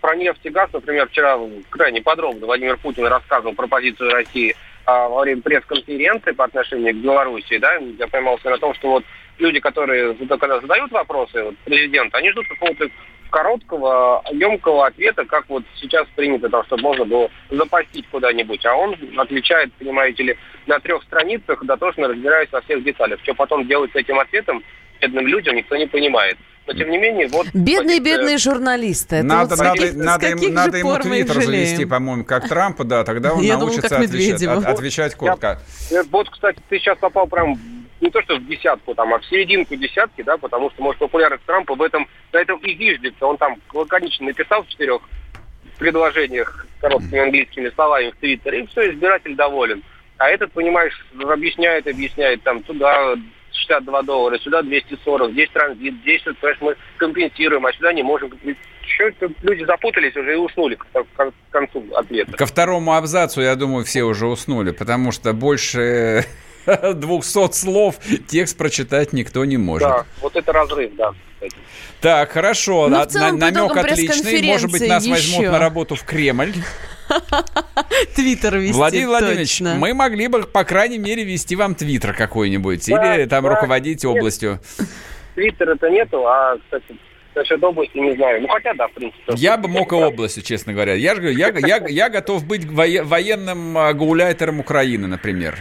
про 0.00 0.16
нефть 0.16 0.40
и 0.44 0.50
газ, 0.50 0.70
например, 0.72 1.08
вчера 1.08 1.38
крайне 1.70 2.00
подробно 2.02 2.46
Владимир 2.46 2.76
Путин 2.78 3.06
рассказывал 3.06 3.54
про 3.54 3.66
позицию 3.66 4.10
России 4.10 4.50
э, 4.50 4.54
во 4.86 5.20
время 5.20 5.42
пресс-конференции 5.42 6.32
по 6.32 6.44
отношению 6.44 6.94
к 6.94 6.98
Белоруссии, 6.98 7.58
да, 7.58 7.74
я 7.98 8.06
поймался 8.06 8.50
на 8.50 8.58
том, 8.58 8.74
что 8.74 8.90
вот 8.90 9.04
люди, 9.38 9.60
которые 9.60 10.14
когда 10.14 10.60
задают 10.60 10.90
вопросы 10.92 11.42
вот, 11.42 11.56
президенту, 11.58 12.16
они 12.16 12.30
ждут 12.30 12.46
какого-то 12.48 12.88
короткого, 13.32 14.22
емкого 14.30 14.86
ответа, 14.86 15.24
как 15.24 15.48
вот 15.48 15.64
сейчас 15.80 16.06
принято, 16.14 16.48
там, 16.48 16.64
чтобы 16.66 16.82
можно 16.82 17.04
было 17.06 17.30
запастить 17.50 18.06
куда-нибудь. 18.10 18.64
А 18.66 18.76
он 18.76 18.94
отвечает, 19.16 19.72
понимаете 19.72 20.22
ли, 20.22 20.38
на 20.66 20.78
трех 20.78 21.02
страницах, 21.04 21.64
дотошно 21.64 22.08
разбираясь 22.08 22.52
во 22.52 22.60
всех 22.60 22.84
деталях. 22.84 23.18
Что 23.22 23.34
потом 23.34 23.66
делать 23.66 23.90
с 23.92 23.96
этим 23.96 24.18
ответом, 24.18 24.62
бедным 25.00 25.26
людям 25.26 25.56
никто 25.56 25.76
не 25.76 25.86
понимает. 25.86 26.36
Но 26.66 26.74
тем 26.74 26.90
не 26.90 26.98
менее, 26.98 27.28
вот... 27.28 27.46
Бедные, 27.52 27.98
позиция... 27.98 28.00
бедные 28.00 28.38
журналисты. 28.38 29.16
Это 29.16 29.26
надо, 29.26 29.56
вот 29.56 29.58
надо, 29.58 29.78
каких, 29.80 29.94
надо, 29.94 30.28
им, 30.28 30.54
надо 30.54 30.78
ему 30.78 30.96
твиттер 30.98 31.42
завести, 31.42 31.84
по-моему, 31.84 32.24
как 32.24 32.48
Трампа, 32.48 32.84
да, 32.84 33.04
тогда 33.04 33.32
он 33.34 33.40
Я 33.42 33.58
научится 33.58 33.88
думала, 33.88 34.04
отвечать, 34.04 34.42
от, 34.42 34.64
отвечать 34.64 35.14
коротко. 35.14 35.60
Я, 35.90 36.04
вот, 36.04 36.30
кстати, 36.30 36.58
ты 36.68 36.78
сейчас 36.78 36.98
попал 36.98 37.26
прям 37.26 37.58
не 38.00 38.10
то 38.10 38.20
что 38.22 38.36
в 38.36 38.46
десятку, 38.46 38.94
там, 38.94 39.14
а 39.14 39.18
в 39.18 39.24
серединку 39.26 39.76
десятки, 39.76 40.22
да, 40.22 40.36
потому 40.36 40.70
что, 40.70 40.82
может, 40.82 40.98
популярность 40.98 41.44
Трампа 41.44 41.74
в 41.74 41.82
этом, 41.82 42.06
на 42.32 42.38
этом 42.38 42.58
и 42.58 42.76
зиждется. 42.76 43.26
Он 43.26 43.36
там 43.36 43.56
лаконично 43.72 44.26
написал 44.26 44.64
в 44.64 44.68
четырех 44.68 45.02
предложениях 45.78 46.66
короткими 46.80 47.20
английскими 47.20 47.70
словами 47.70 48.10
в 48.10 48.16
Твиттере, 48.16 48.62
и 48.62 48.66
все, 48.66 48.92
избиратель 48.92 49.36
доволен. 49.36 49.82
А 50.18 50.28
этот, 50.28 50.52
понимаешь, 50.52 51.06
объясняет, 51.20 51.86
объясняет, 51.86 52.42
там, 52.42 52.62
туда 52.62 53.14
62 53.62 54.02
доллара, 54.02 54.38
сюда 54.38 54.62
240, 54.62 55.32
здесь 55.32 55.50
транзит, 55.50 55.94
здесь, 56.02 56.22
понимаешь, 56.22 56.58
мы 56.60 56.76
компенсируем, 56.98 57.66
а 57.66 57.72
сюда 57.72 57.92
не 57.92 58.02
можем. 58.02 58.30
Что 58.82 59.04
это 59.04 59.30
люди 59.42 59.64
запутались 59.64 60.16
уже 60.16 60.32
и 60.32 60.36
уснули 60.36 60.74
к, 60.74 60.86
к 60.92 61.32
концу 61.50 61.84
ответа. 61.94 62.32
Ко 62.32 62.46
второму 62.46 62.94
абзацу, 62.94 63.40
я 63.40 63.54
думаю, 63.54 63.84
все 63.84 64.02
уже 64.02 64.26
уснули, 64.26 64.72
потому 64.72 65.12
что 65.12 65.32
больше 65.32 66.24
200 66.66 67.52
слов 67.52 67.96
текст 68.26 68.56
прочитать 68.56 69.12
никто 69.12 69.44
не 69.44 69.56
может. 69.56 69.88
Да, 69.88 70.04
вот 70.20 70.36
это 70.36 70.52
разрыв, 70.52 70.92
да. 70.96 71.12
Так, 72.00 72.32
хорошо. 72.32 72.88
Ну, 72.88 73.04
целом, 73.04 73.38
намек 73.38 73.76
отличный. 73.76 74.42
Может 74.42 74.70
быть, 74.70 74.86
нас 74.88 75.04
еще. 75.04 75.14
возьмут 75.14 75.52
на 75.52 75.58
работу 75.58 75.94
в 75.94 76.04
Кремль. 76.04 76.52
Твиттер 78.14 78.56
вести, 78.58 78.72
Владимир 78.72 79.08
Владимирович, 79.08 79.58
точно. 79.58 79.74
мы 79.74 79.94
могли 79.94 80.28
бы, 80.28 80.42
по 80.42 80.64
крайней 80.64 80.98
мере, 80.98 81.24
вести 81.24 81.56
вам 81.56 81.74
твиттер 81.74 82.14
какой-нибудь. 82.14 82.86
Да, 82.88 83.16
или 83.16 83.26
там 83.26 83.44
да, 83.44 83.50
руководить 83.50 84.04
нет. 84.04 84.16
областью. 84.16 84.60
Твиттера-то 85.34 85.88
нету, 85.88 86.26
а, 86.26 86.56
кстати, 86.58 86.96
Насчет 87.34 87.64
области 87.64 87.96
не 87.96 88.14
знаю. 88.14 88.42
Ну, 88.42 88.48
хотя 88.48 88.74
да, 88.74 88.88
в 88.88 88.92
принципе. 88.92 89.32
Я 89.36 89.56
бы 89.56 89.66
мог 89.66 89.90
и 89.92 89.94
областью, 89.94 90.42
честно 90.42 90.74
говоря. 90.74 90.94
Я, 90.94 91.14
же, 91.14 91.32
я, 91.32 91.48
я, 91.48 91.82
я 91.88 92.10
готов 92.10 92.46
быть 92.46 92.66
военным 92.66 93.78
а, 93.78 93.92
гауляйтером 93.94 94.60
Украины, 94.60 95.08
например. 95.08 95.56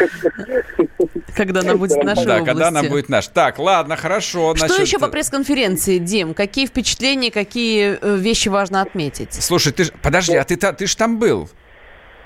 Когда 1.34 1.60
она 1.60 1.76
будет 1.76 2.02
нашей 2.02 2.24
Да, 2.24 2.40
когда 2.40 2.68
она 2.68 2.82
будет 2.82 3.08
наша. 3.08 3.30
Так, 3.30 3.58
ладно, 3.58 3.96
хорошо. 3.96 4.54
Что 4.56 4.68
значит... 4.68 4.86
еще 4.86 4.98
по 4.98 5.08
пресс-конференции, 5.08 5.98
Дим? 5.98 6.34
Какие 6.34 6.66
впечатления, 6.66 7.30
какие 7.30 7.98
э, 8.00 8.16
вещи 8.16 8.48
важно 8.48 8.80
отметить? 8.80 9.34
Слушай, 9.34 9.72
ты 9.72 9.84
ж... 9.84 9.92
подожди, 10.02 10.36
а 10.36 10.44
ты, 10.44 10.56
ты 10.56 10.86
ж 10.86 10.94
там 10.94 11.18
был? 11.18 11.48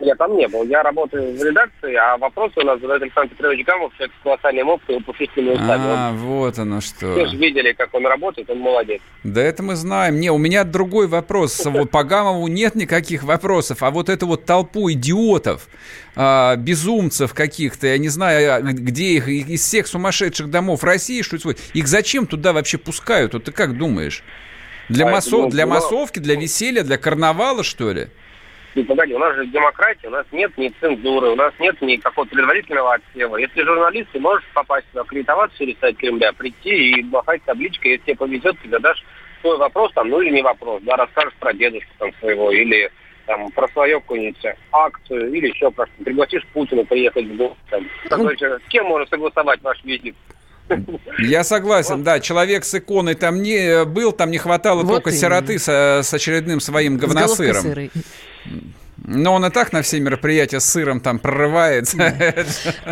Я 0.01 0.15
там 0.15 0.35
не 0.37 0.49
был. 0.49 0.65
Я 0.65 0.83
работаю 0.83 1.37
в 1.37 1.43
редакции, 1.43 1.95
а 1.95 2.17
вопросы 2.17 2.55
у 2.57 2.63
нас 2.63 2.81
задает 2.81 3.03
Александр 3.03 3.35
Петрович 3.35 3.67
Гамов, 3.67 3.93
человек 3.97 4.15
с 4.19 4.23
колоссальным 4.23 4.69
опытом 4.71 4.97
и 4.97 5.03
пушистыми 5.03 5.51
устами. 5.51 5.83
А, 5.87 6.13
вот 6.13 6.59
оно 6.59 6.81
что. 6.81 7.13
Все 7.13 7.27
же 7.27 7.37
видели, 7.37 7.73
как 7.73 7.93
он 7.93 8.07
работает, 8.07 8.49
он 8.49 8.61
молодец. 8.61 9.03
Да 9.25 9.43
это 9.43 9.63
мы 9.63 9.77
знаем. 9.77 10.19
Не, 10.19 10.31
у 10.31 10.39
меня 10.39 10.65
другой 10.65 11.07
вопрос. 11.07 11.61
Вот 11.71 11.91
по 11.91 12.03
Гамову 12.05 12.47
нет 12.49 12.75
никаких 12.75 13.23
вопросов, 13.23 13.83
а 13.83 13.91
вот 13.91 14.09
эту 14.09 14.27
вот 14.27 14.45
толпу 14.45 14.91
идиотов, 14.91 15.69
а, 16.17 16.57
безумцев 16.57 17.33
каких-то, 17.33 17.87
я 17.87 17.97
не 17.97 18.09
знаю, 18.09 18.55
а, 18.55 18.61
где 18.61 19.15
их, 19.15 19.29
из 19.29 19.63
всех 19.63 19.87
сумасшедших 19.87 20.51
домов 20.51 20.83
России, 20.83 21.23
что 21.23 21.37
это, 21.37 21.55
их 21.73 21.87
зачем 21.87 22.27
туда 22.27 22.53
вообще 22.53 22.77
пускают? 22.77 23.35
Вот 23.35 23.45
ты 23.45 23.53
как 23.53 23.79
думаешь? 23.79 24.25
Для, 24.89 25.07
а 25.07 25.11
массов, 25.13 25.51
для 25.51 25.67
массовки, 25.67 26.19
для 26.19 26.35
веселья, 26.35 26.83
для 26.83 26.99
карнавала, 26.99 27.63
что 27.63 27.93
ли? 27.93 28.09
И 28.75 28.83
погоди, 28.85 29.15
у 29.15 29.19
нас 29.19 29.35
же 29.35 29.47
демократия, 29.47 30.07
у 30.07 30.13
нас 30.13 30.27
нет 30.31 30.57
ни 30.57 30.73
цензуры, 30.81 31.31
у 31.31 31.37
нас 31.37 31.53
нет 31.59 31.81
ни 31.81 31.97
какого-то 31.97 32.35
предварительного 32.35 32.95
отсева. 32.95 33.37
Если 33.37 33.63
журналист, 33.63 34.09
ты 34.13 34.21
можешь 34.21 34.47
попасть 34.55 34.87
аккредитоваться 34.95 35.59
через 35.59 35.77
сайт 35.81 35.97
Кремля, 35.97 36.33
прийти 36.33 37.01
и 37.01 37.03
махать 37.03 37.43
табличкой, 37.45 37.93
если 37.93 38.05
тебе 38.05 38.17
повезет, 38.17 38.57
ты 38.63 38.69
задашь 38.69 39.05
свой 39.41 39.59
вопрос, 39.59 39.93
там, 39.95 40.09
ну 40.09 40.21
или 40.21 40.31
не 40.31 40.43
вопрос, 40.43 40.83
да, 40.85 40.97
расскажешь 40.97 41.35
про 41.41 41.53
дедушку 41.53 41.91
там 41.99 42.13
своего, 42.21 42.53
или 42.53 42.91
там, 43.27 43.51
про 43.51 43.67
свою 43.69 44.01
какую-нибудь 44.01 44.45
акцию, 44.71 45.33
или 45.33 45.49
еще 45.49 45.71
про 45.71 45.87
что 45.87 46.05
Пригласишь 46.05 46.47
Путина 46.53 46.85
приехать 46.85 47.27
в 47.27 47.37
город. 47.37 47.57
Там, 47.71 47.87
ну, 48.11 48.31
с 48.31 48.69
кем 48.69 48.87
можно 48.87 49.07
согласовать 49.07 49.63
ваш 49.63 49.83
визит? 49.85 50.15
Я 51.19 51.43
согласен, 51.45 52.05
да. 52.05 52.21
Человек 52.21 52.65
с 52.65 52.75
иконой 52.75 53.15
там 53.15 53.43
не 53.43 53.85
был, 53.85 54.13
там 54.13 54.31
не 54.31 54.39
хватало 54.39 54.83
вот 54.83 54.89
только 54.89 55.11
именно. 55.11 55.21
сироты 55.21 55.59
с, 55.59 55.69
с 55.69 56.15
очередным 56.15 56.61
своим 56.61 56.99
говносыром. 56.99 57.91
Но 59.07 59.35
он 59.35 59.47
и 59.47 59.51
так 59.51 59.73
на 59.73 59.83
все 59.83 59.99
мероприятия 59.99 60.61
с 60.61 60.67
сыром 60.67 61.01
там 61.01 61.19
прорывается. 61.19 61.97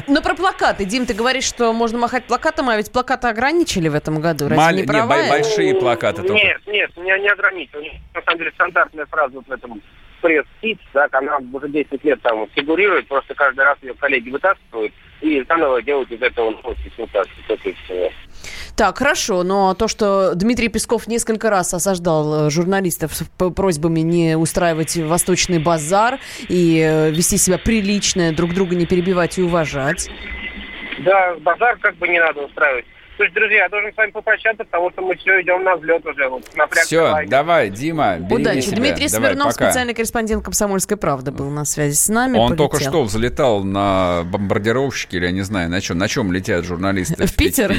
Но 0.06 0.22
про 0.22 0.34
плакаты. 0.34 0.84
Дим, 0.84 1.04
ты 1.06 1.12
говоришь, 1.12 1.44
что 1.44 1.72
можно 1.72 1.98
махать 1.98 2.24
плакатом, 2.24 2.68
а 2.70 2.76
ведь 2.76 2.90
плакаты 2.90 3.28
ограничили 3.28 3.88
в 3.88 3.94
этом 3.94 4.20
году. 4.20 4.44
Разве 4.44 4.56
Маль... 4.56 4.76
не 4.76 4.82
права? 4.84 5.20
Нет, 5.20 5.30
большие 5.30 5.74
плакаты 5.74 6.22
только. 6.22 6.34
Нет, 6.34 6.60
нет, 6.66 6.96
меня 6.96 7.18
не 7.18 7.28
ограничили. 7.28 8.00
На 8.14 8.22
самом 8.22 8.38
деле 8.38 8.52
стандартная 8.52 9.06
фраза 9.06 9.34
вот 9.34 9.46
в 9.46 9.52
этом 9.52 9.82
пресс-кит, 10.20 10.78
да, 10.94 11.08
она 11.12 11.38
уже 11.52 11.68
10 11.68 12.04
лет 12.04 12.20
там 12.22 12.46
фигурирует, 12.54 13.08
просто 13.08 13.34
каждый 13.34 13.64
раз 13.64 13.78
ее 13.82 13.94
коллеги 13.94 14.30
вытаскивают 14.30 14.92
и 15.20 15.44
заново 15.48 15.82
делают 15.82 16.10
из 16.10 16.22
этого 16.22 16.50
новости 16.50 16.92
сенсацию. 16.96 17.34
Так, 18.76 18.98
хорошо, 18.98 19.42
но 19.42 19.74
то, 19.74 19.88
что 19.88 20.34
Дмитрий 20.36 20.68
Песков 20.68 21.08
несколько 21.08 21.50
раз 21.50 21.74
осаждал 21.74 22.46
э, 22.46 22.50
журналистов 22.50 23.12
с 23.12 23.24
просьбами 23.52 24.00
не 24.00 24.36
устраивать 24.36 24.96
восточный 24.96 25.58
базар 25.58 26.20
и 26.48 26.80
э, 26.80 27.10
вести 27.10 27.38
себя 27.38 27.58
прилично, 27.58 28.32
друг 28.32 28.54
друга 28.54 28.76
не 28.76 28.86
перебивать 28.86 29.36
и 29.38 29.42
уважать. 29.42 30.08
Да, 31.00 31.34
базар 31.40 31.76
как 31.78 31.96
бы 31.96 32.06
не 32.06 32.20
надо 32.20 32.42
устраивать. 32.42 32.84
Есть, 33.18 33.34
друзья, 33.34 33.64
я 33.64 33.68
должен 33.68 33.92
с 33.92 33.96
вами 33.96 34.10
попрощаться, 34.12 34.64
потому 34.64 34.90
что 34.92 35.02
мы 35.02 35.16
все 35.16 35.40
идем 35.42 35.64
на 35.64 35.76
взлет 35.76 36.06
уже. 36.06 36.28
Вот, 36.28 36.44
все, 36.82 37.24
давай, 37.26 37.68
Дима, 37.70 38.18
Удачи. 38.30 38.60
Себя. 38.60 38.76
Дмитрий 38.76 39.08
давай, 39.08 39.30
Смирнов, 39.30 39.54
пока. 39.54 39.70
специальный 39.70 39.94
корреспондент 39.94 40.44
«Комсомольской 40.44 40.96
правды» 40.96 41.32
был 41.32 41.50
на 41.50 41.64
связи 41.64 41.96
с 41.96 42.08
нами. 42.08 42.38
Он 42.38 42.50
полетел. 42.50 42.68
только 42.68 42.84
что 42.84 43.02
взлетал 43.02 43.64
на 43.64 44.22
бомбардировщике, 44.24 45.16
или 45.16 45.26
я 45.26 45.32
не 45.32 45.42
знаю, 45.42 45.68
на 45.68 45.80
чем, 45.80 45.98
на 45.98 46.08
чем 46.08 46.32
летят 46.32 46.64
журналисты 46.64 47.26
в, 47.26 47.34
Питер. 47.34 47.74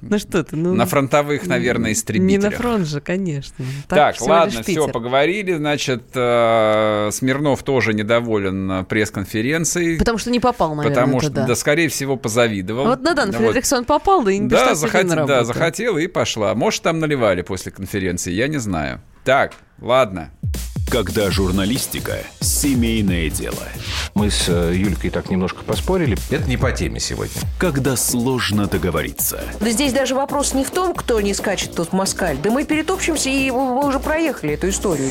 Ну 0.00 0.18
что 0.18 0.44
ты, 0.44 0.56
ну... 0.56 0.74
На 0.74 0.86
фронтовых, 0.86 1.46
наверное, 1.46 1.92
истребителях. 1.92 2.30
Не 2.30 2.38
на 2.38 2.50
фронт 2.50 2.86
же, 2.86 3.00
конечно. 3.00 3.64
Так, 3.88 4.20
ладно, 4.20 4.62
все, 4.62 4.88
поговорили. 4.88 5.54
Значит, 5.54 6.04
э, 6.14 7.08
Смирнов 7.12 7.62
тоже 7.62 7.92
недоволен 7.92 8.84
пресс-конференцией. 8.86 9.98
Потому 9.98 10.18
что 10.18 10.30
не 10.30 10.40
попал, 10.40 10.74
наверное, 10.74 10.94
Потому 10.94 11.20
что, 11.20 11.30
да, 11.30 11.54
скорее 11.54 11.88
всего, 11.92 12.16
позавидовал. 12.16 12.86
Вот 12.86 13.00
на 13.02 13.14
Дан 13.14 13.32
Фредериксон 13.32 13.84
попал, 13.84 14.22
да 14.24 14.32
и 14.32 14.38
не 14.38 14.48
да, 14.48 14.74
захот... 14.74 15.06
да, 15.06 15.44
захотел 15.44 15.96
и 15.98 16.06
пошла. 16.06 16.54
Может, 16.54 16.82
там 16.82 16.98
наливали 16.98 17.42
после 17.42 17.70
конференции, 17.70 18.32
я 18.32 18.48
не 18.48 18.58
знаю. 18.58 19.00
Так, 19.24 19.52
ладно. 19.80 20.30
Когда 20.90 21.30
журналистика– 21.30 22.18
семейное 22.40 23.30
дело. 23.30 23.62
Мы 24.14 24.30
с 24.30 24.46
э, 24.48 24.74
Юлькой 24.74 25.08
так 25.08 25.30
немножко 25.30 25.62
поспорили. 25.64 26.18
Это 26.30 26.46
не 26.46 26.58
по 26.58 26.70
теме 26.70 27.00
сегодня. 27.00 27.40
Когда 27.58 27.96
сложно 27.96 28.66
договориться. 28.66 29.40
Да 29.60 29.70
здесь 29.70 29.94
даже 29.94 30.14
вопрос 30.14 30.52
не 30.52 30.64
в 30.64 30.70
том, 30.70 30.92
кто 30.92 31.20
не 31.22 31.32
скачет 31.32 31.74
тут 31.74 31.94
москаль. 31.94 32.36
Да 32.42 32.50
мы 32.50 32.64
перетопчемся, 32.64 33.30
и 33.30 33.50
мы 33.50 33.86
уже 33.86 34.00
проехали 34.00 34.52
эту 34.52 34.68
историю. 34.68 35.10